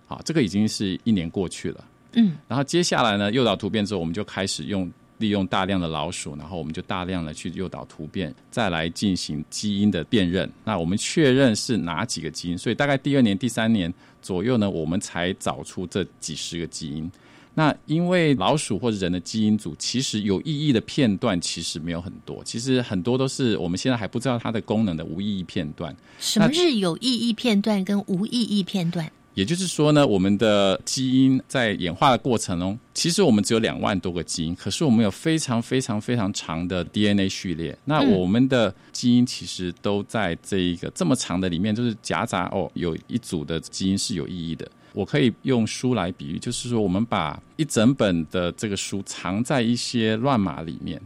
[0.07, 1.85] 好，这个已经是一年过去了。
[2.15, 10.51] 嗯，然后接下来呢，诱导突变之后，我们就开始用利用大量的老鼠，然后我们就大量的去诱导突变，再来进行基因的辨认。
[10.65, 17.11] 那我们确认是哪几个基因，所以大概第二年、第三年左右呢，我们才找出这几十个基因。
[17.55, 25.95] 那因为老鼠或者人的基因组其实有意义的片段其实没有很多，其实很多都是我们现在还不知道它的功能的无意义片段。
[26.19, 29.11] 什么是有意义片段跟无意义片段？
[29.35, 37.75] 也就是说呢，我们的基因在演化的过程中，其实我们只有两万多个基因，可是我们有非常非常非常长的 DNA 序列。
[37.87, 44.71] 那嗯我们的基因其实都在这一个这么长的里面，就是夹杂哦，有一组的基因是有意义的。
[44.94, 51.00] 我可以用书来比喻，就是说我们把一整本的这个书藏在一些乱码里面，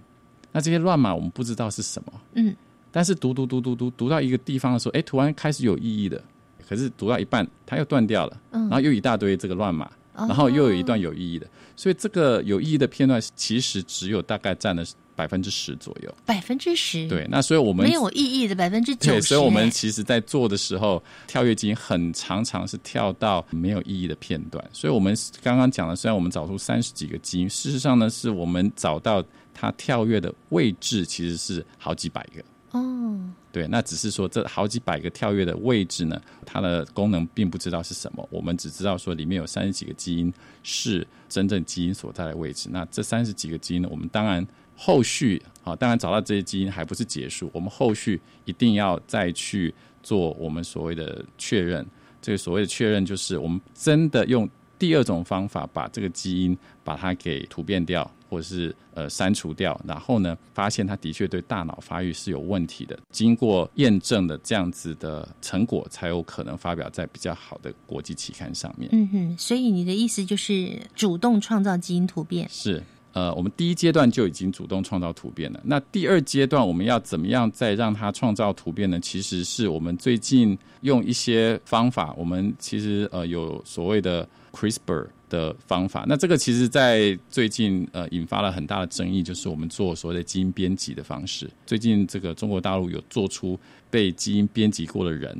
[0.52, 2.54] 那这些乱码我们不知道是什么，嗯，
[2.90, 6.22] 但是读读读读读读到一个地方的时候，哎，突然开始有意义的，
[6.68, 8.62] 可是读到一半它又断掉了，嗯。
[8.62, 11.46] 然后又一大堆这个乱码，哦然后又有一段有意义的，
[11.76, 14.84] 所以这个有意义的片段其实只有大概占了
[15.16, 16.14] 百分之十左右。
[16.24, 24.64] 百分之十，对，那所以我们没有意义的百分之九所以我们哎其实在做的时候，跳跃基因很常常是跳到没有意义的片段。
[24.72, 29.24] 所以我们刚刚讲了，虽然我们找出三十几个基因，事实上呢，是我们找到
[29.54, 32.44] 它跳跃的位置其实是好几百个。
[32.72, 33.18] 哦，
[33.52, 40.30] 对，那只是说这好几百个跳跃的位置呢，它的功能并不知道是什么，我们只知道说里面有三十几个基因
[40.62, 42.68] 是真正基因所在的位置。
[42.70, 51.84] 那这三十几个基因呢，我们当然后续啊，当然找到这些基因还不是结束，我们后续一定要再去做我们所谓的确认。
[52.22, 62.98] 这个所谓的确认，就是我们真的用第二种方法把这个基因把它给突变掉，或者是呃删除掉，然后呢，发现它的确对大脑发育是有问题的。
[63.10, 68.90] 经过验证的这样子的成果，才有可能发表在比较好的国际期刊上面。
[68.92, 72.82] 嗯哼，所以你的意思就是主动创造基因突变，是，
[73.16, 75.58] 呃，我们第一阶段就已经主动创造突变了。
[75.64, 79.00] 那第二阶段我们要怎么样再让它创造突变呢？
[79.00, 86.04] 其实是我们最近用一些方法，我们其实呃有所谓的 CRISPR 的方法。
[86.06, 91.48] 那这个其实在最近呃引发了很大的争议，就是我们做所谓的基因编辑的方式。
[91.64, 93.58] 最近这个中国大陆有做出
[93.90, 95.34] 被基因编辑过的人，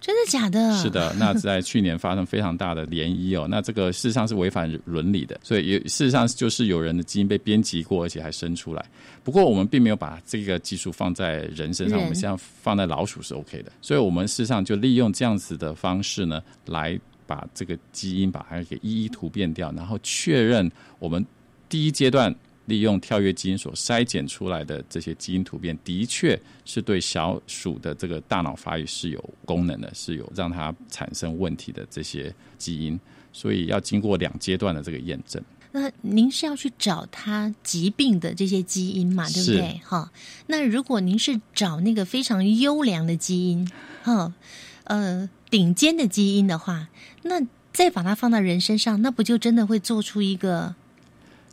[0.00, 0.72] 真的假的？
[0.78, 3.46] 是的，那在去年发生非常大的涟漪哦。
[3.48, 8.84] 那这个事实上是违反伦理的，所以也事实上就是有人的基因被编辑过，而且还生出来。
[9.22, 13.70] 不过我们并没有把这个技术放在人身上，我们现在放在老鼠是 OK 的。
[13.82, 21.24] 所以我们事实上就利用这样子的方式呢，来把这个基因把它给一一突变掉，然后确认我们
[21.68, 22.34] 第一阶段。
[22.70, 32.98] 利用跳跃基因所筛检出来的这些基因突变，的确是对小鼠的这个大脑发育是有功能的，是有让它产生问题的这些基因，
[33.32, 35.42] 所以要经过两阶段的这个验证。
[35.72, 39.80] 那您是要去找它疾病的这些基因嘛，对不对？
[39.84, 40.10] 哈，
[40.46, 43.68] 那如果您是找那个非常优良的基因，
[44.02, 44.32] 哈，
[44.84, 46.88] 呃，顶尖的基因的话，
[47.22, 47.40] 那
[47.72, 50.74] 再把它放到人身上，那不就真的会做出一个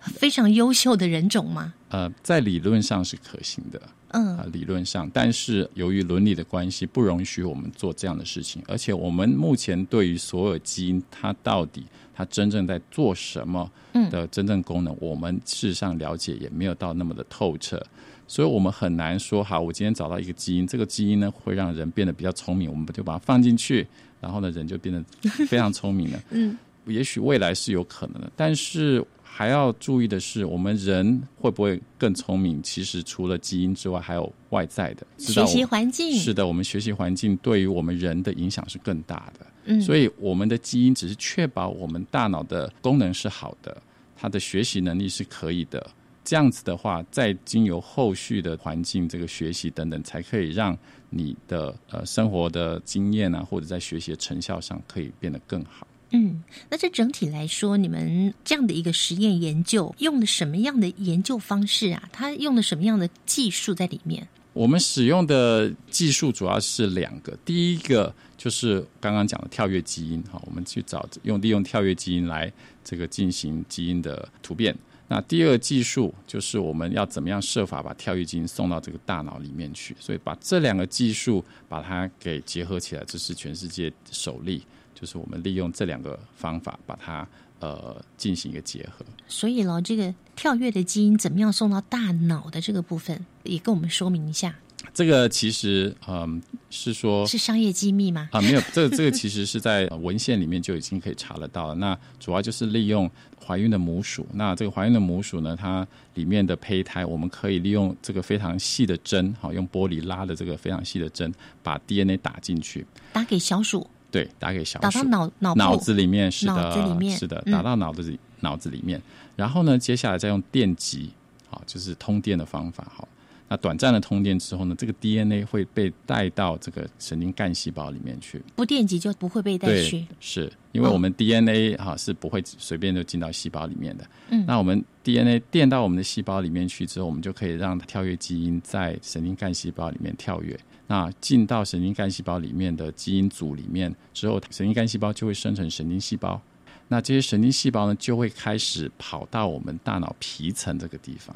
[0.07, 1.73] 非常优秀的人种吗？
[1.89, 8.61] 呃，在理论上是可行的，嗯啊，理论上，但是由于伦理的关系，不容许我们做这样的事情。
[8.67, 17.81] 而且我们目前对于所有基因，它到底它真正在做什么嗯的真正功能，我们事实上了解也没有到那么的透彻，
[18.27, 23.87] 所以我们很难说，好，我今天找到一个基因，这个基因呢会让人变得比较聪明，我们就把它放进去，
[24.19, 26.21] 然后呢，人就变得非常聪明了。
[26.31, 29.03] 嗯，也许未来是有可能的，但是
[29.37, 32.59] 还要注意的是，我们人会不会更聪明？
[32.63, 39.45] 其实除了基因之外，还有外在的学习环境是的，我们学习环境对于我们人的影响是更大的。
[39.65, 43.79] 嗯所以我们的基因只是确保我们大脑的功能是好的，
[44.15, 45.85] 它的学习能力是可以的。
[46.23, 50.75] 这样子的话，再经由后续的环境、这个学习等等，才可以让
[51.11, 55.85] 你的呃生活的经验啊，或者在学习的成效上可以变得更好。
[56.11, 62.09] 嗯，那这整体来说，你们这样的一个实验研究用的什么样的研究方式啊？
[62.13, 64.27] 它用的什么样的技术在里面？
[64.53, 72.51] 我们使用的技术主要是两个，第一个就是刚刚讲的跳跃基因，哈，我们去找用利用跳跃基因来
[72.83, 74.75] 这个进行基因的突变。
[75.09, 84.63] 那第二个技术就是我们要怎么样设法把跳跃基因送到这个大脑里面去，所以把这两个技术把它给结合起来，这是全世界首例，
[84.99, 87.27] 就是我们利用这两个方法把它
[87.59, 89.05] 呃进行一个结合。
[89.27, 94.55] 所以咯，这个跳跃的基因怎么样送到大脑的这个部分，也跟我们说明一下，
[94.93, 98.29] 这个其实嗯是说是商业机密吗？
[98.31, 101.75] 啊，没有，这个这个其实是在文献里面就已经可以查得到了。
[101.75, 103.09] 那主要就是利用
[103.45, 111.33] 怀孕的母鼠，那这个怀孕的母鼠呢，它里面的胚胎，我们可以利用这个非常细的针，好，用玻璃拉的这个非常细的针，
[111.63, 119.01] 把 DNA 打进去，打给小鼠，对，打给小鼠，打到脑脑脑子里面，是的，脑子里面是的，嗯打到脑子里、脑子里面。
[119.35, 121.11] 然后呢，接下来再用电极，
[121.49, 123.07] 好，就是通电的方法，好。
[123.49, 128.43] 那短暂的通电之后呢，这个 DNA 会被带到这个神经干细胞里面去。
[128.57, 130.05] 不电极就不会被带去，。
[130.19, 134.05] 是因为我们 DNA 哈、是不会随便就进到细胞里面的。
[134.31, 140.59] 嗯那我们 DNA 电到我们的细胞里面去之后，我们就可以让跳跃基因在神经干细胞里面跳跃。
[140.87, 146.41] 那进到神经干细胞里面的基因组里面之后，神经干细胞就会生成神经细胞。
[146.87, 151.35] 那这些神经细胞呢，就会开始跑到我们大脑皮层这个地方。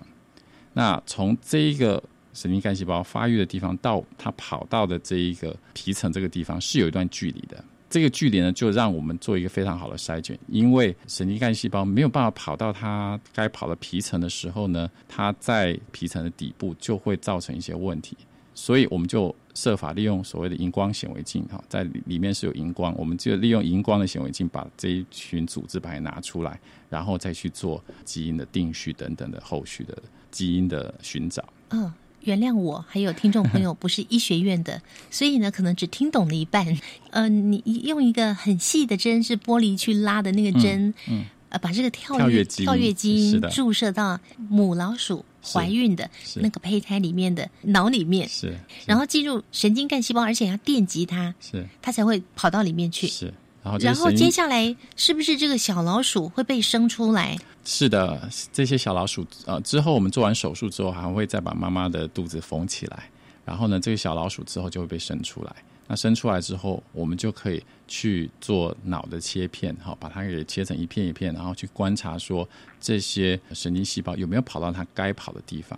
[0.73, 2.01] 那从这一个
[2.33, 7.61] 神经干细胞发育的地方到它跑到的这一个皮层这个地方是有一段距离的。
[7.89, 18.15] 这个距离呢，就让我们做一个非常好的筛选，因为神经干细胞没有办法跑到它该跑的皮层的时候呢，它在皮层的底部就会造成一些问题，
[18.53, 29.97] 所以我们就设法利用所谓的荧光显微镜，哈，在里里面是有荧光，我们就利用荧光的显微镜把这一群组织把它拿出来，然后再去做基因的定序等等的后续的
[30.29, 31.43] 基因的寻找。
[31.69, 31.91] 嗯，
[32.21, 34.81] 原谅我，还有听众朋友不是医学院的，
[35.11, 36.77] 所以呢，可能只听懂了一半。
[37.09, 53.07] 呃，你用一个很细的针，是玻璃去拉的那个针，嗯呃，把这个跳跳跃基因跃跃基因注射到母老鼠怀孕的那个胚胎里面的脑里面，是然后进入神经干细胞，而且要电击它，是它才会跑到里面去。
[53.07, 53.33] 是，
[53.63, 57.37] 然后然后接下来是不是这个小老鼠会被生出来？
[57.63, 63.09] 是的，这些小老鼠呃之后我们做完手术之后，还会再把妈妈的肚子缝起来，
[63.45, 65.55] 然后呢，这个小老鼠之后就会被生出来。
[65.87, 72.47] 那生出来之后，我们就可以去做脑的切片，好，把它给切成一片一片，然后去观察说
[72.79, 75.77] 这些神经细胞有没有跑到它该跑的地方。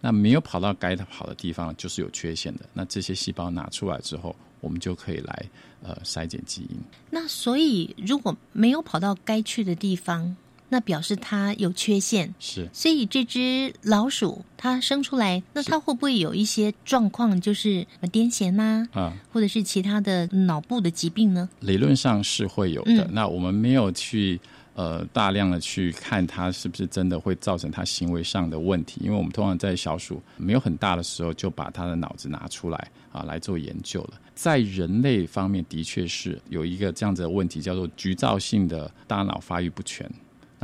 [0.00, 2.68] 那没有跑到该跑的地方，就是有缺陷的。
[2.74, 5.46] 那这些细胞拿出来之后，我们就可以来
[5.82, 6.76] 呃筛检基因。
[7.08, 10.36] 那所以如果没有跑到该去的地方，
[10.74, 12.34] 那表示它有缺陷。
[12.40, 19.12] 是所以这只老鼠它生出来，那它会不会有一些状况，就是呃癫痫呐、啊。
[19.32, 21.48] 或者是其他的脑部的疾病呢？
[21.60, 23.04] 理论上是会有的。
[23.04, 24.40] 嗯那我们没有去
[24.74, 34.14] 呃大量的去看它是不是真的会造成它行为上的问题，因为我们通常在小鼠没有很大的时候就把它的脑子拿出来啊来做研究了。
[34.34, 40.10] 在人类方面，的确是有一个这样子的问题，叫做局灶性的大脑发育不全。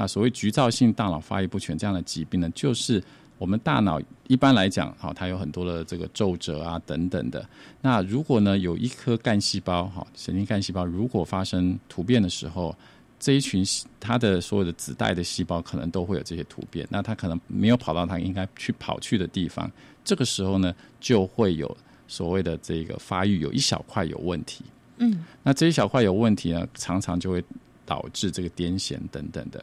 [0.01, 3.05] 那所谓局灶性大脑发育不全这样的疾病呢，就是
[3.36, 7.46] 我们大脑一般来讲，好，它有很多的这个皱褶啊等等的。
[7.82, 12.74] 那如果呢有一颗干细胞，哈，神经干细胞如果发生突变的时候，
[13.18, 19.70] 这一群细它的所有的子代的细胞可能都会有这些突变，那它可能没有跑到它应该去跑去的地方，
[20.03, 21.76] 这个时候呢就会有
[22.09, 24.64] 所谓的这个发育有一小块有问题。
[24.96, 27.44] 嗯，那这一小块有问题呢，常常就会
[27.84, 29.62] 导致这个癫痫等等的。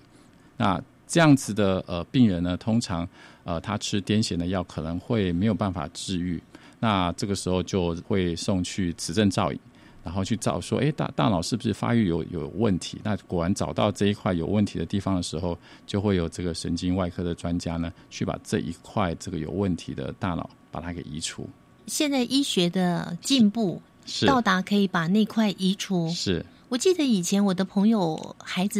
[0.57, 3.07] 那这样子的呃病人呢，通常
[3.45, 6.41] 呃他吃癫痫的药可能会没有办法治愈，
[6.79, 9.59] 那这个时候就会送去磁振造影。
[10.03, 12.97] 然后去找说，哎，大大脑是不是发育有有问题？
[13.03, 21.45] 那果然找到这一块有问题的地方的时候，就会有这个神经外科的专家呢，去把这一块这个有问题的大脑把它给移除。
[21.87, 26.07] 现在医学的进步是到达可以把那块移除。
[26.11, 28.79] 是我记得以前我的朋友孩子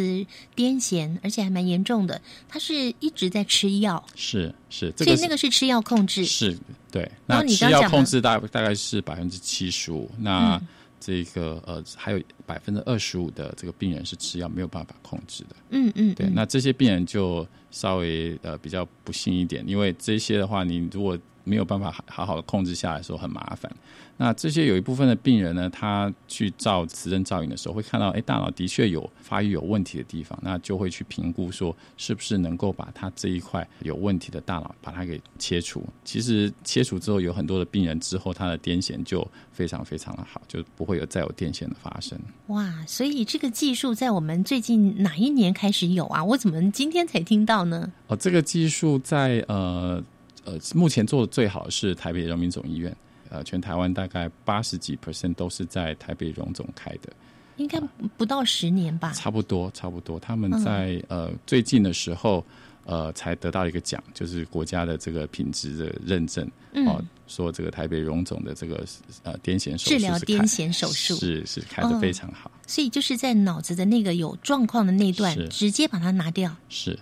[0.56, 6.26] 癫痫，而且还蛮严重的，他是一直在吃药，是是，这所以那个是吃药控制。
[6.26, 6.58] 是
[6.92, 7.10] 对。
[7.26, 10.68] 那吃药控制大大概是百分之七十五，那嗯
[11.00, 15.56] 这个呃还有百分之二十五的这个病人是吃药没有办法控制的。
[15.70, 23.72] 嗯嗯，对，嗯那这些病人就稍微呃比较不幸一点，因为这些的话，你如果没有办法好好好的控制下来的时候，很麻烦。
[24.18, 35.84] 那这些有一部分的病人呢，他去照磁振造影的时候，会看到，哎，大脑的确有发育有问题的地方，那就会去评估说，是不是能够把他这一块有问题的大脑把它给切除。
[36.04, 42.18] 其实切除之后，有很多的病人之后，他的癫痫就非常非常的好，就不会有再有癫痫的发生。
[42.48, 46.24] 哇，所以这个技术在我们最近哪一年开始有啊？
[46.24, 47.92] 我怎么今天才听到呢？
[48.08, 50.04] 哦，这个技术在呃
[50.44, 52.96] 呃目前做的最好是台北人民总医院，
[53.30, 57.12] 呃，全台湾大概八十几 percent 都是在台北荣总开的，
[57.58, 57.80] 应该
[58.18, 59.12] 不到十年吧？
[59.14, 60.20] 差不多差不多。
[60.20, 62.46] 他们嗯在、呃最近的时候，
[62.86, 68.86] 呃才得到一个奖，就是国家的这个品质的认证，嗯哦，说这个台北荣总的这个
[69.24, 76.98] 呃癫痫手术治疗癫痫手术是是开的非常好，所以就是在脑子的那个有状况的那段，直接把它拿掉，是。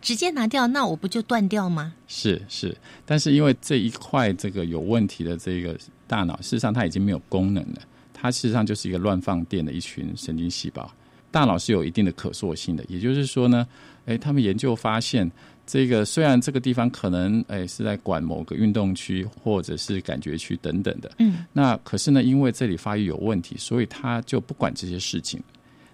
[0.00, 1.94] 直接拿掉，那我不就断掉吗？
[2.06, 10.90] 是是，但是因为这一块这个有问题的这个大脑，事实上它已经没有功能了，它事实上就是一个乱放电的一群神经细胞。
[11.30, 13.66] 大脑是有一定的可塑性的，也就是说呢，
[14.04, 15.28] 诶，他们研究发现，
[15.66, 25.42] 这个虽然这个地方可能诶是在管某个运动区或者是感觉区等等的，嗯，那可是呢，因为这里发育有问题，所以他就不管这些事情。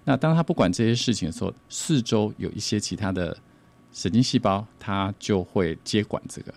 [0.04, 3.34] 那当他不管这些事情的时候，四周有一些其他的
[3.92, 6.54] 神经细胞，它就会接管这个。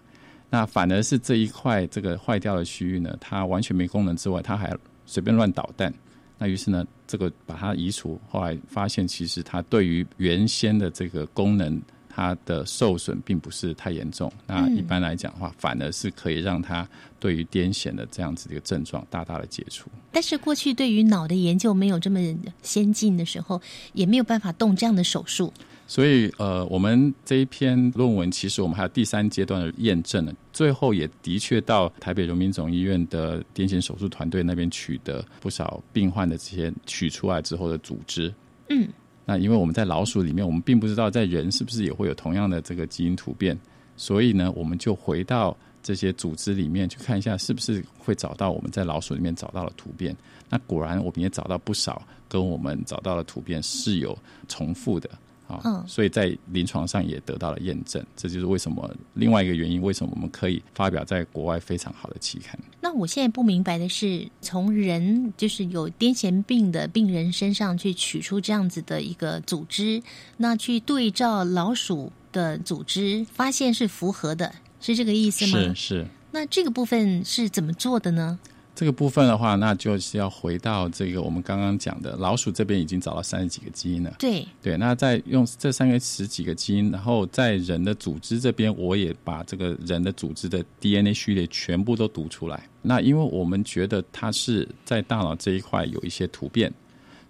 [0.49, 4.75] 那反而是这一块这个坏掉的区域呢，它完全没功能之外，它还
[5.05, 5.93] 随便乱捣蛋。
[6.38, 14.31] 那于是呢，这个把它移除，后来发现其实它对于原先的这个功能，它的受损并不是太严重。
[14.45, 16.88] 那一般来讲的话，反而是可以让它
[17.19, 19.89] 对于癫痫的这样子的一个症状大大的解除。
[20.11, 22.19] 但是过去对于脑的研究没有这么
[22.61, 23.59] 先进的时候，
[23.93, 25.51] 也没有办法动这样的手术。
[25.86, 30.34] 所以，呃，我们这一篇论文，其实我们还有第三阶段的验证呢。
[30.51, 38.34] 最后也的确到台北荣民总医院的癫痫手术团队那边取得不少病患的这些取出来之后的组织。
[38.69, 38.88] 嗯，
[39.25, 43.57] 那因为我们在老鼠里面，我们并不知道在人是不是也会有同样的这个基因突变，
[43.97, 50.15] 所以呢，我们就回到这些组织里面去看一下，是不是会找到我们在老鼠里面找到的突变。
[50.49, 54.17] 那果然，我们也找到不少跟我们找到的突变是有
[54.47, 55.09] 重复的。
[55.47, 62.57] 啊、嗯所以在临床上也得到了验证，这就是为什么另外一个原因，为什么我们可以发表在国外非常好的期刊。
[62.81, 70.01] 那我现在不明白的是，从人就是有癫痫病的病人身上去取出这样子的一个组织，
[70.37, 75.59] 那去对照老鼠的组织，发现是符合的，是这个意思吗？
[75.59, 78.39] 是是，那这个部分是怎么做的呢？
[78.76, 84.15] 这个部分的话，那就是要回到这个我们刚刚讲的，老鼠这边已经找到三十几个基因了。
[84.17, 92.67] 对，对，那再用这三个十几个基因，然后在人的组织这边，我也把这个人的组织的 DNA 序列全部都读出来。
[92.82, 96.74] 那因为我们觉得它是在大脑这一块有一些突变，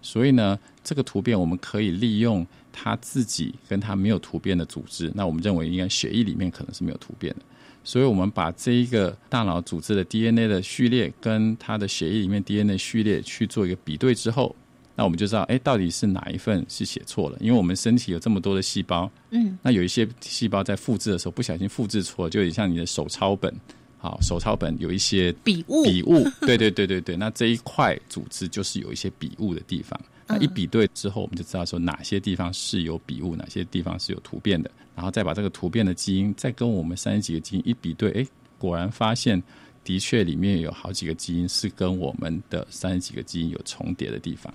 [0.00, 5.12] 所以呢，这个突变我们可以利用它自己跟它没有突变的组织。
[5.14, 7.42] 那我们认为应该血液里面可能是没有突变的。
[7.84, 14.56] 所以我们把这一个大脑组织的 DNA 的序列跟它的血液里面 DNA 序列去做一个比对之后，
[14.96, 17.36] 那我们就知道，哎，到底是哪一份是写错了？
[17.40, 23.54] 因为我们身体有这么多的细胞，嗯，那有一些细胞在复制的时候不小心复制错了，就有点像你的手抄本，
[23.98, 30.00] 好，手抄本有一些笔误，笔误，对对对对对，那这一块组织就是有一些笔误的地方。
[30.26, 38.26] 那一比对之后，我们就知道说哪些地方是有笔误，哪些地方是有突变的，然后再把这个突变的基因再跟我们三十几个基因一比对，哎，
[38.58, 39.42] 果然发现
[39.82, 44.52] 的确里面有好几个基因是跟我们的三十几个基因有重叠的地方。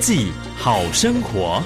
[0.00, 1.62] 技好生活。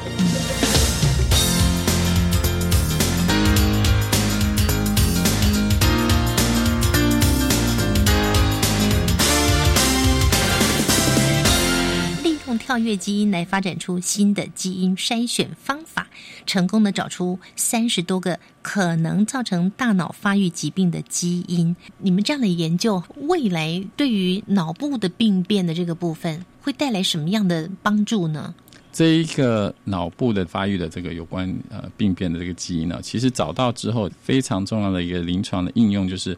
[12.25, 16.09] 利用跳跃基因来发展出新的基因筛选方法，
[16.45, 21.77] 成功的找出三十多个可能造成大脑发育疾病的基因。
[21.99, 28.55] 你们这样的研究，未来对于脑部的病变的这个部分，会带来什么样的帮助呢？
[28.91, 36.35] 这一个脑部的发育的这个有关呃病变的这个基因呢，其实找到之后非常重要的一个临床的应用，就是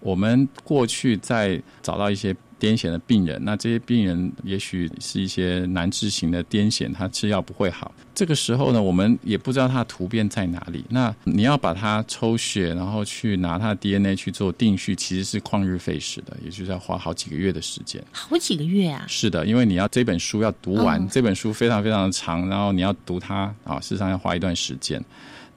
[0.00, 7.92] 我们过去在找到一些癫痫的病人，那这些病人也许是一些难治型的癫痫，他吃药不会好。
[8.14, 10.84] 这个时候呢，我们也不知道他的突变在哪里。
[10.88, 18.02] 那你要把它抽血，然后去拿他的 DNA 去做定序，其实是旷日费时的，也就是要花好几个月的时间。
[18.10, 19.04] 好几个月啊！
[19.06, 25.00] 是的，因为你要这本书要读完，哦这本书非常非常的长，然后你要读它啊，事实上要花一段时间。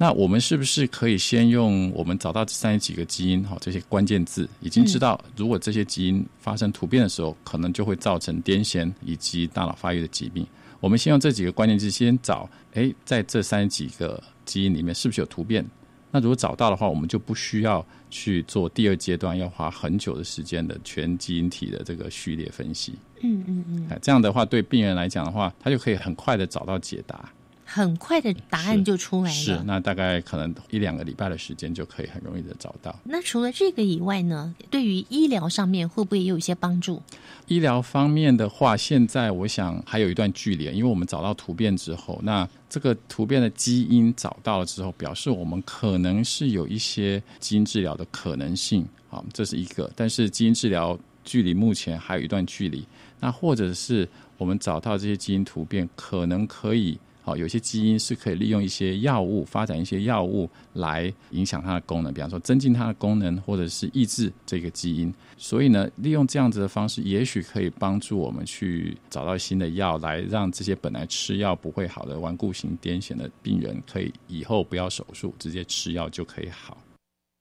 [0.02, 10.44] 那我们是不是可以先用我们找到这三十几个基因哈这些关键字，已经知道如果这些基因发生突变的时候，可能就会造成癫痫以及大脑发育的疾病。
[10.80, 15.64] 我们先用这几个关键字先找，诶，在这三十几个基因里面是不是有突变？
[16.10, 22.96] 那如果找到的话，我们就不需要去做第二阶段要花很久的时间的全基因体的这个序列分析。
[23.22, 27.32] 嗯嗯嗯，哎，这样的话对病人来讲的话，他就可以很快的找到解答。
[27.74, 29.34] 很快的答案就出来了。
[29.34, 32.94] 是，那大概可能一两个礼拜的时间就可以很容易的找到。
[33.06, 37.02] 那除了这个以外呢，对于医疗上面会不会也有一些帮助？
[37.48, 49.90] 医疗方面的话，现在我想还有一段距离，因为我们找到突变之后，那这个突变的基因找到了之后，表示我们可能是有一些基因治疗的可能性，好，这是一个。
[49.96, 52.86] 但是基因治疗距离目前还有一段距离。
[53.22, 54.08] 那或者是
[54.38, 57.00] 我们找到这些基因突变，可能可以。
[57.24, 65.14] 好，有些基因是可以利用一些药物发展一些药物来影响它的功能，比方说增进它的功能，或者是抑制这个基因。
[65.38, 76.78] 所以呢，利用这样子的方式，也许可以帮助我们去找到新的药，来让这些本来吃药不会好的顽固型癫痫的病人，可以以后不要手术，直接吃药就可以好。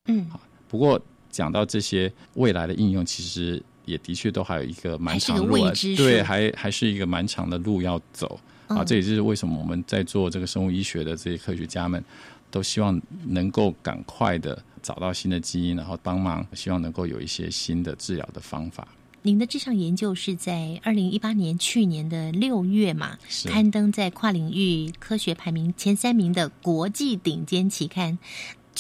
[0.09, 1.01] 嗯，好不过
[1.31, 5.57] 讲到这些未来的应用，其实也的确都还有一个蛮长的路
[5.97, 8.39] 对，还还是一个蛮长的路要走。
[8.71, 12.03] 啊，嗯这也就是为什么我们在做这个生物医学的这些科学家们，
[12.51, 18.87] 都希望能够赶快的找到新的基因，然后帮忙，希望能够有一些新的治疗的方法。
[19.23, 28.19] 您的这项研究是在二零一八年去年的六月嘛，刊登在跨领域科学排名前三名的国际顶尖期刊。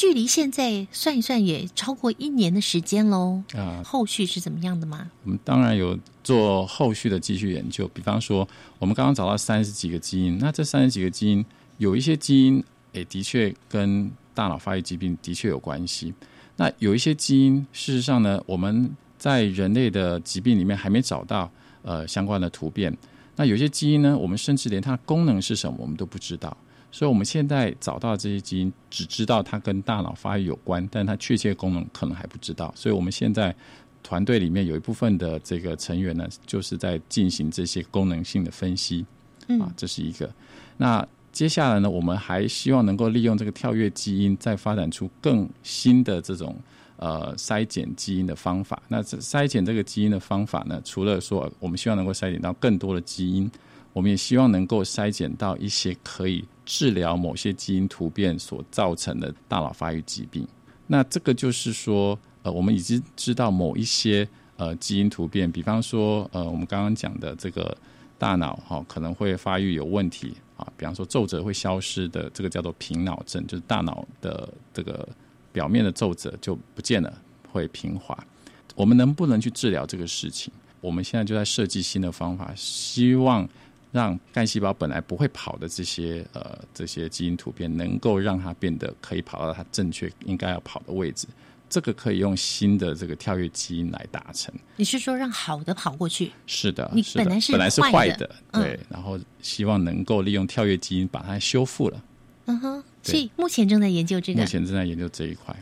[0.01, 3.43] 距离现在算一算，也超过一年的时间喽。
[3.53, 5.11] 啊后续是怎么样的吗？
[5.25, 8.49] 我们当然有做后续的继续研究，比方说，
[8.79, 11.45] 我们刚刚找到三十几个基因，那这三十几个基因
[11.77, 16.15] 有一些基因，诶，的确跟大脑发育疾病的确有关系。
[16.57, 22.97] 那有一些基因，事实上呢，我们在人类的疾病里面还没找到呃相关的突变。
[23.37, 26.57] 那有些基因呢，我们甚至连它的功能是什么，我们都不知道。
[26.93, 32.73] 所以我们现在找到这些基因，只知道它跟大脑发育有关，但它确切功能可能还不知道。
[32.77, 33.55] 所以我们现在
[34.03, 39.05] 团队里面有一部分的这个成员呢，就是在进行这些功能性的分析。
[39.49, 40.31] 嗯啊，这是一个。
[40.77, 46.57] 那接下来呢，我们还希望能够利用这个跳跃基因，再发展出更新的这种
[46.97, 48.83] 呃筛检基因的方法。
[48.89, 53.51] 那这筛检这个基因的方法呢，除了说我们希望能够筛检到更多的基因，
[53.93, 60.47] 我们也希望能够筛检到一些可以治疗某些基因突变所造成的大脑发育疾病。
[60.87, 64.27] 那这个就是说，呃，我们已经知道某一些
[64.57, 67.77] 呃基因突变，比方说呃我们刚刚讲的这个
[68.19, 75.09] 大脑哈、可能会发育有问题啊，比方说皱褶会消失的，这个叫做平脑症，就是大脑的这个
[75.53, 77.13] 表面的皱褶就不见了，
[77.51, 78.17] 会平滑。
[78.77, 80.53] 我们能不能去治疗这个事情？
[80.81, 83.47] 我们现在就在设计新的方法，希望
[83.93, 91.27] 让干细胞本来不会跑的这些呃这些基因突变，能够让它变得可以跑到它正确应该要跑的位置。
[91.69, 94.53] 这个可以用新的这个跳跃基因来达成。
[94.75, 96.33] 你是说让好的跑过去？
[96.45, 102.03] 是的，你是本来是本来是坏的，嗯对，然后希望能够利用跳跃基因把它修复了。
[102.47, 105.57] 嗯哼，所以目前正在研究这个目，前正在研究这一块。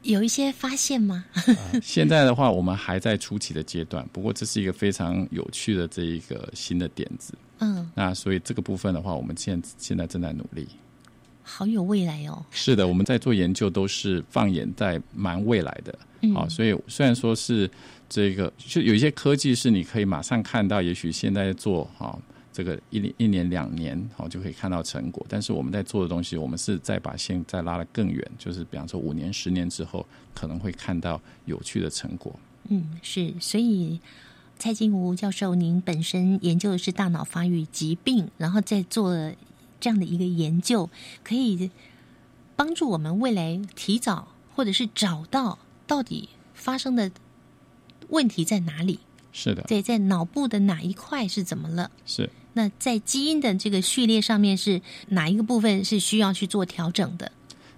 [0.00, 1.26] 有一些发现吗？
[1.82, 7.34] 现在的话，我们还在初期的阶段，不过这是一个非常有趣的这一个新的点子。
[7.58, 10.66] 嗯，那所以这个部分的话，我们现现在正在努力。
[11.42, 12.44] 好有未来哦。
[12.50, 15.98] 是的，我们在做研究都是放眼在蛮未来的。
[16.22, 17.70] 嗯好，所以虽然说是
[18.08, 22.18] 这个，就有一些科技是你可以马上看到，也许现在做哈，
[22.50, 25.24] 这个一年一年两年好就可以看到成果。
[25.28, 32.34] 但是我们在做的东西，我们是在把线再拉得更远，就是比方说五年、十年之后，可能会看到有趣的成果。
[32.70, 34.00] 嗯，是，所以
[34.58, 39.32] 蔡金吴教授，您本身研究的是大脑发育疾病，然后再做
[39.78, 40.88] 这样的一个研究，
[41.22, 41.70] 可以
[42.56, 47.10] 帮助我们未来提早或者是找到到底发生的
[48.08, 49.00] 问题在哪里。
[49.32, 51.90] 是的，对，在脑部的哪一块是怎么了？
[52.06, 52.30] 是。
[52.52, 57.32] 那在基因的这个序列上面是哪一个部分是需要去做调整的？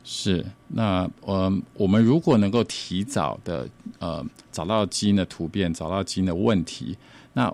[0.09, 0.47] 是。
[0.69, 6.97] 那呃，我们如果能够提早的呃找到基因的突变，找到基因的问题，
[7.33, 7.53] 那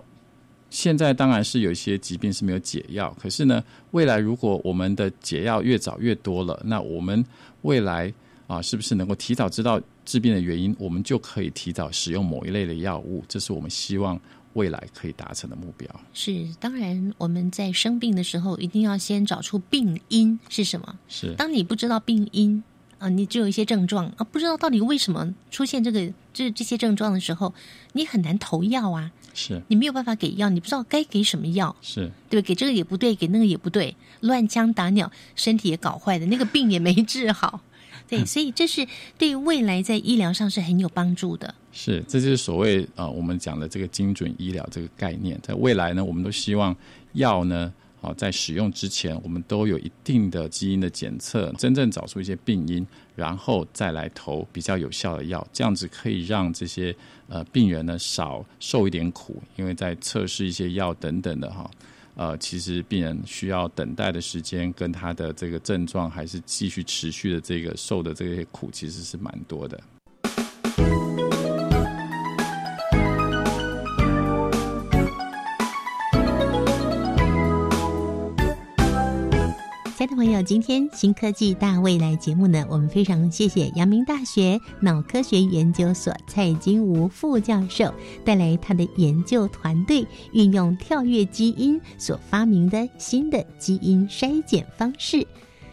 [0.69, 3.11] 现在当然是有一些疾病是没有解药。
[3.19, 7.25] 可是呢，未来如果我们的解药越早越多了，那我们
[7.63, 8.13] 未来
[8.45, 9.81] 啊，是不是能够提早知道？
[10.05, 14.19] 治病的原因，我们就可以提早使用某一类的药物，这是我们希望
[14.53, 15.87] 未来可以达成的目标。
[16.13, 20.95] 是，当然我们在生病的时候，一定要先找出病因是什么。
[21.07, 22.63] 是，当你不知道病因
[22.99, 27.53] 啊，你只有一些症状啊，不知道到底为什么出现这个这这些症状的时候，
[27.93, 29.11] 你很难投药啊。
[29.35, 31.75] 是，你没有办法给药，你不知道该给什么药。
[31.81, 37.59] 是，对给这个也不对，给那个也不对，乱枪打鸟，身体也搞坏的，那个病也没治好。
[38.07, 38.87] 对，所以这是
[39.17, 41.53] 对未来在医疗上是很有帮助的。
[41.71, 45.39] 是，这就是所谓啊，我们讲的这个精准医疗这个概念。
[45.41, 46.75] 在未来呢，我们都希望
[47.13, 52.85] 药呢，啊，在使用之前，我们都有一定的基因的检测，真正找出一些病因，
[53.15, 55.45] 然后再来投比较有效的药。
[55.51, 56.95] 这样子可以让这些
[57.27, 61.69] 呃病人呢少受一点苦，因为在测试一些药等等的哈。
[61.71, 61.71] 呃，
[62.15, 69.79] 呃其实病人需要等待的时间，跟他的这个症状还是继续持续的这个受的这些苦，其实是蛮多的。
[80.03, 87.93] 亲爱的朋友，今天新科技大未来节目呢，我们非常谢谢阳明大学脑科学研究所蔡金吴副教授
[88.25, 95.25] 带来他的研究团队运用跳跃基因所发明的新的基因筛检方式。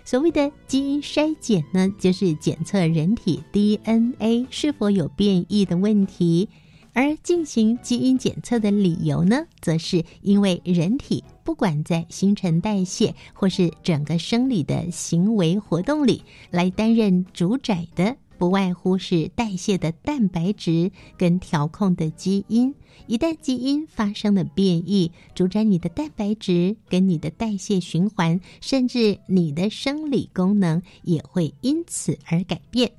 [0.05, 6.49] 所谓的基因筛检呢，就是检测人体 DNA 是否有变异的问题。
[6.93, 16.23] 而进行基因检测的理由呢，则是因为人体不管在新陈代谢或是整个生理的行为活动里，
[16.53, 22.73] 来担任主宰的，不外乎是代谢的蛋白质跟调控的基因。
[23.09, 32.93] 一旦基因发生了变异，主宰你的蛋白质跟你的代谢循环，甚至你的生理功能也会因此而改变。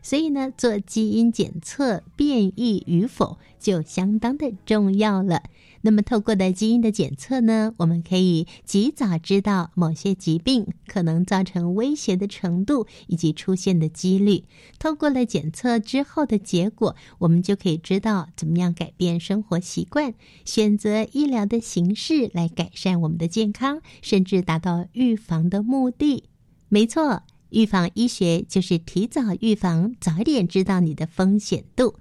[0.00, 5.42] 所以呢，做基因检测变异与否就相当的重要了。
[5.82, 14.44] 那么，透过的基因的检测呢，我们可以及早知道某些疾病可能造成威胁的程度以及出现的几率。
[14.78, 20.14] 透过了检测之后的结果，我们就可以知道怎么样改变生活习惯，
[20.44, 26.24] 选择医疗的形式来改善我们的健康，甚至达到预防的目的。
[26.68, 27.22] 没错。
[27.50, 31.94] 预防医学就是提早预防，早一点知道你的风险度。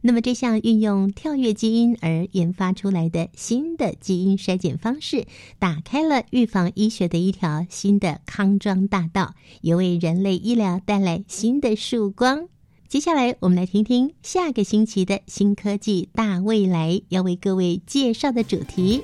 [0.00, 5.26] 那么，这项运用跳跃基因而研发出来的新的基因筛检方式，
[5.58, 12.48] 打开了预防医学的一条新的康庄大道，也为人类医疗带来新的曙光。
[12.86, 19.02] 接下来，我们来听听下个星期的新科技大未来要为各位介绍的主题。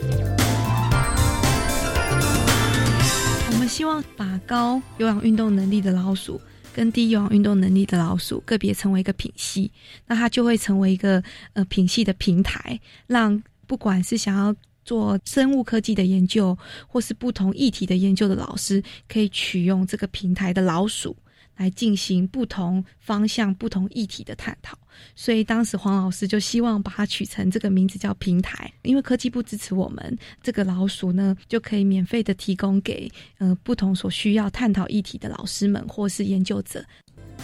[3.50, 6.40] 我们希望把高有氧运动能力的老鼠
[6.74, 9.70] 跟低有氧运动能力的老鼠个别成为一个品系，
[10.08, 11.22] 那它就会成为一个
[11.52, 14.54] 呃品系的平台，让不管是想要
[14.84, 16.58] 做生物科技的研究，
[16.88, 21.16] 或是不同议题的研究的老师，可以取用这个平台的老鼠。
[21.56, 24.76] 来进行不同方向、不同议题的探讨，
[25.14, 36.84] 所以当时黄老师就希望把它取成这个名字叫“平台”，因为科技部支持我们，这个老鼠呢就可以免费的提供给呃不同所需要探讨议题的老师们或是研究者。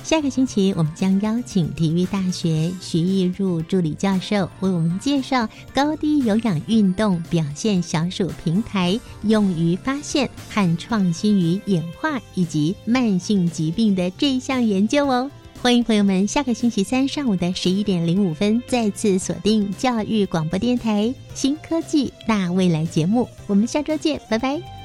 [0.03, 15.31] 下个星期，我们将邀请体育大学徐义入助理教授为我们介绍高低有氧运动表现小鼠平台用于发现和创新于演化以及慢性疾病的这一项研究哦。
[15.63, 24.80] 欢迎朋友们下个星期三上午的十一点零五分再次锁定教育广播电台新科技大未来节目，我们下周见，拜拜。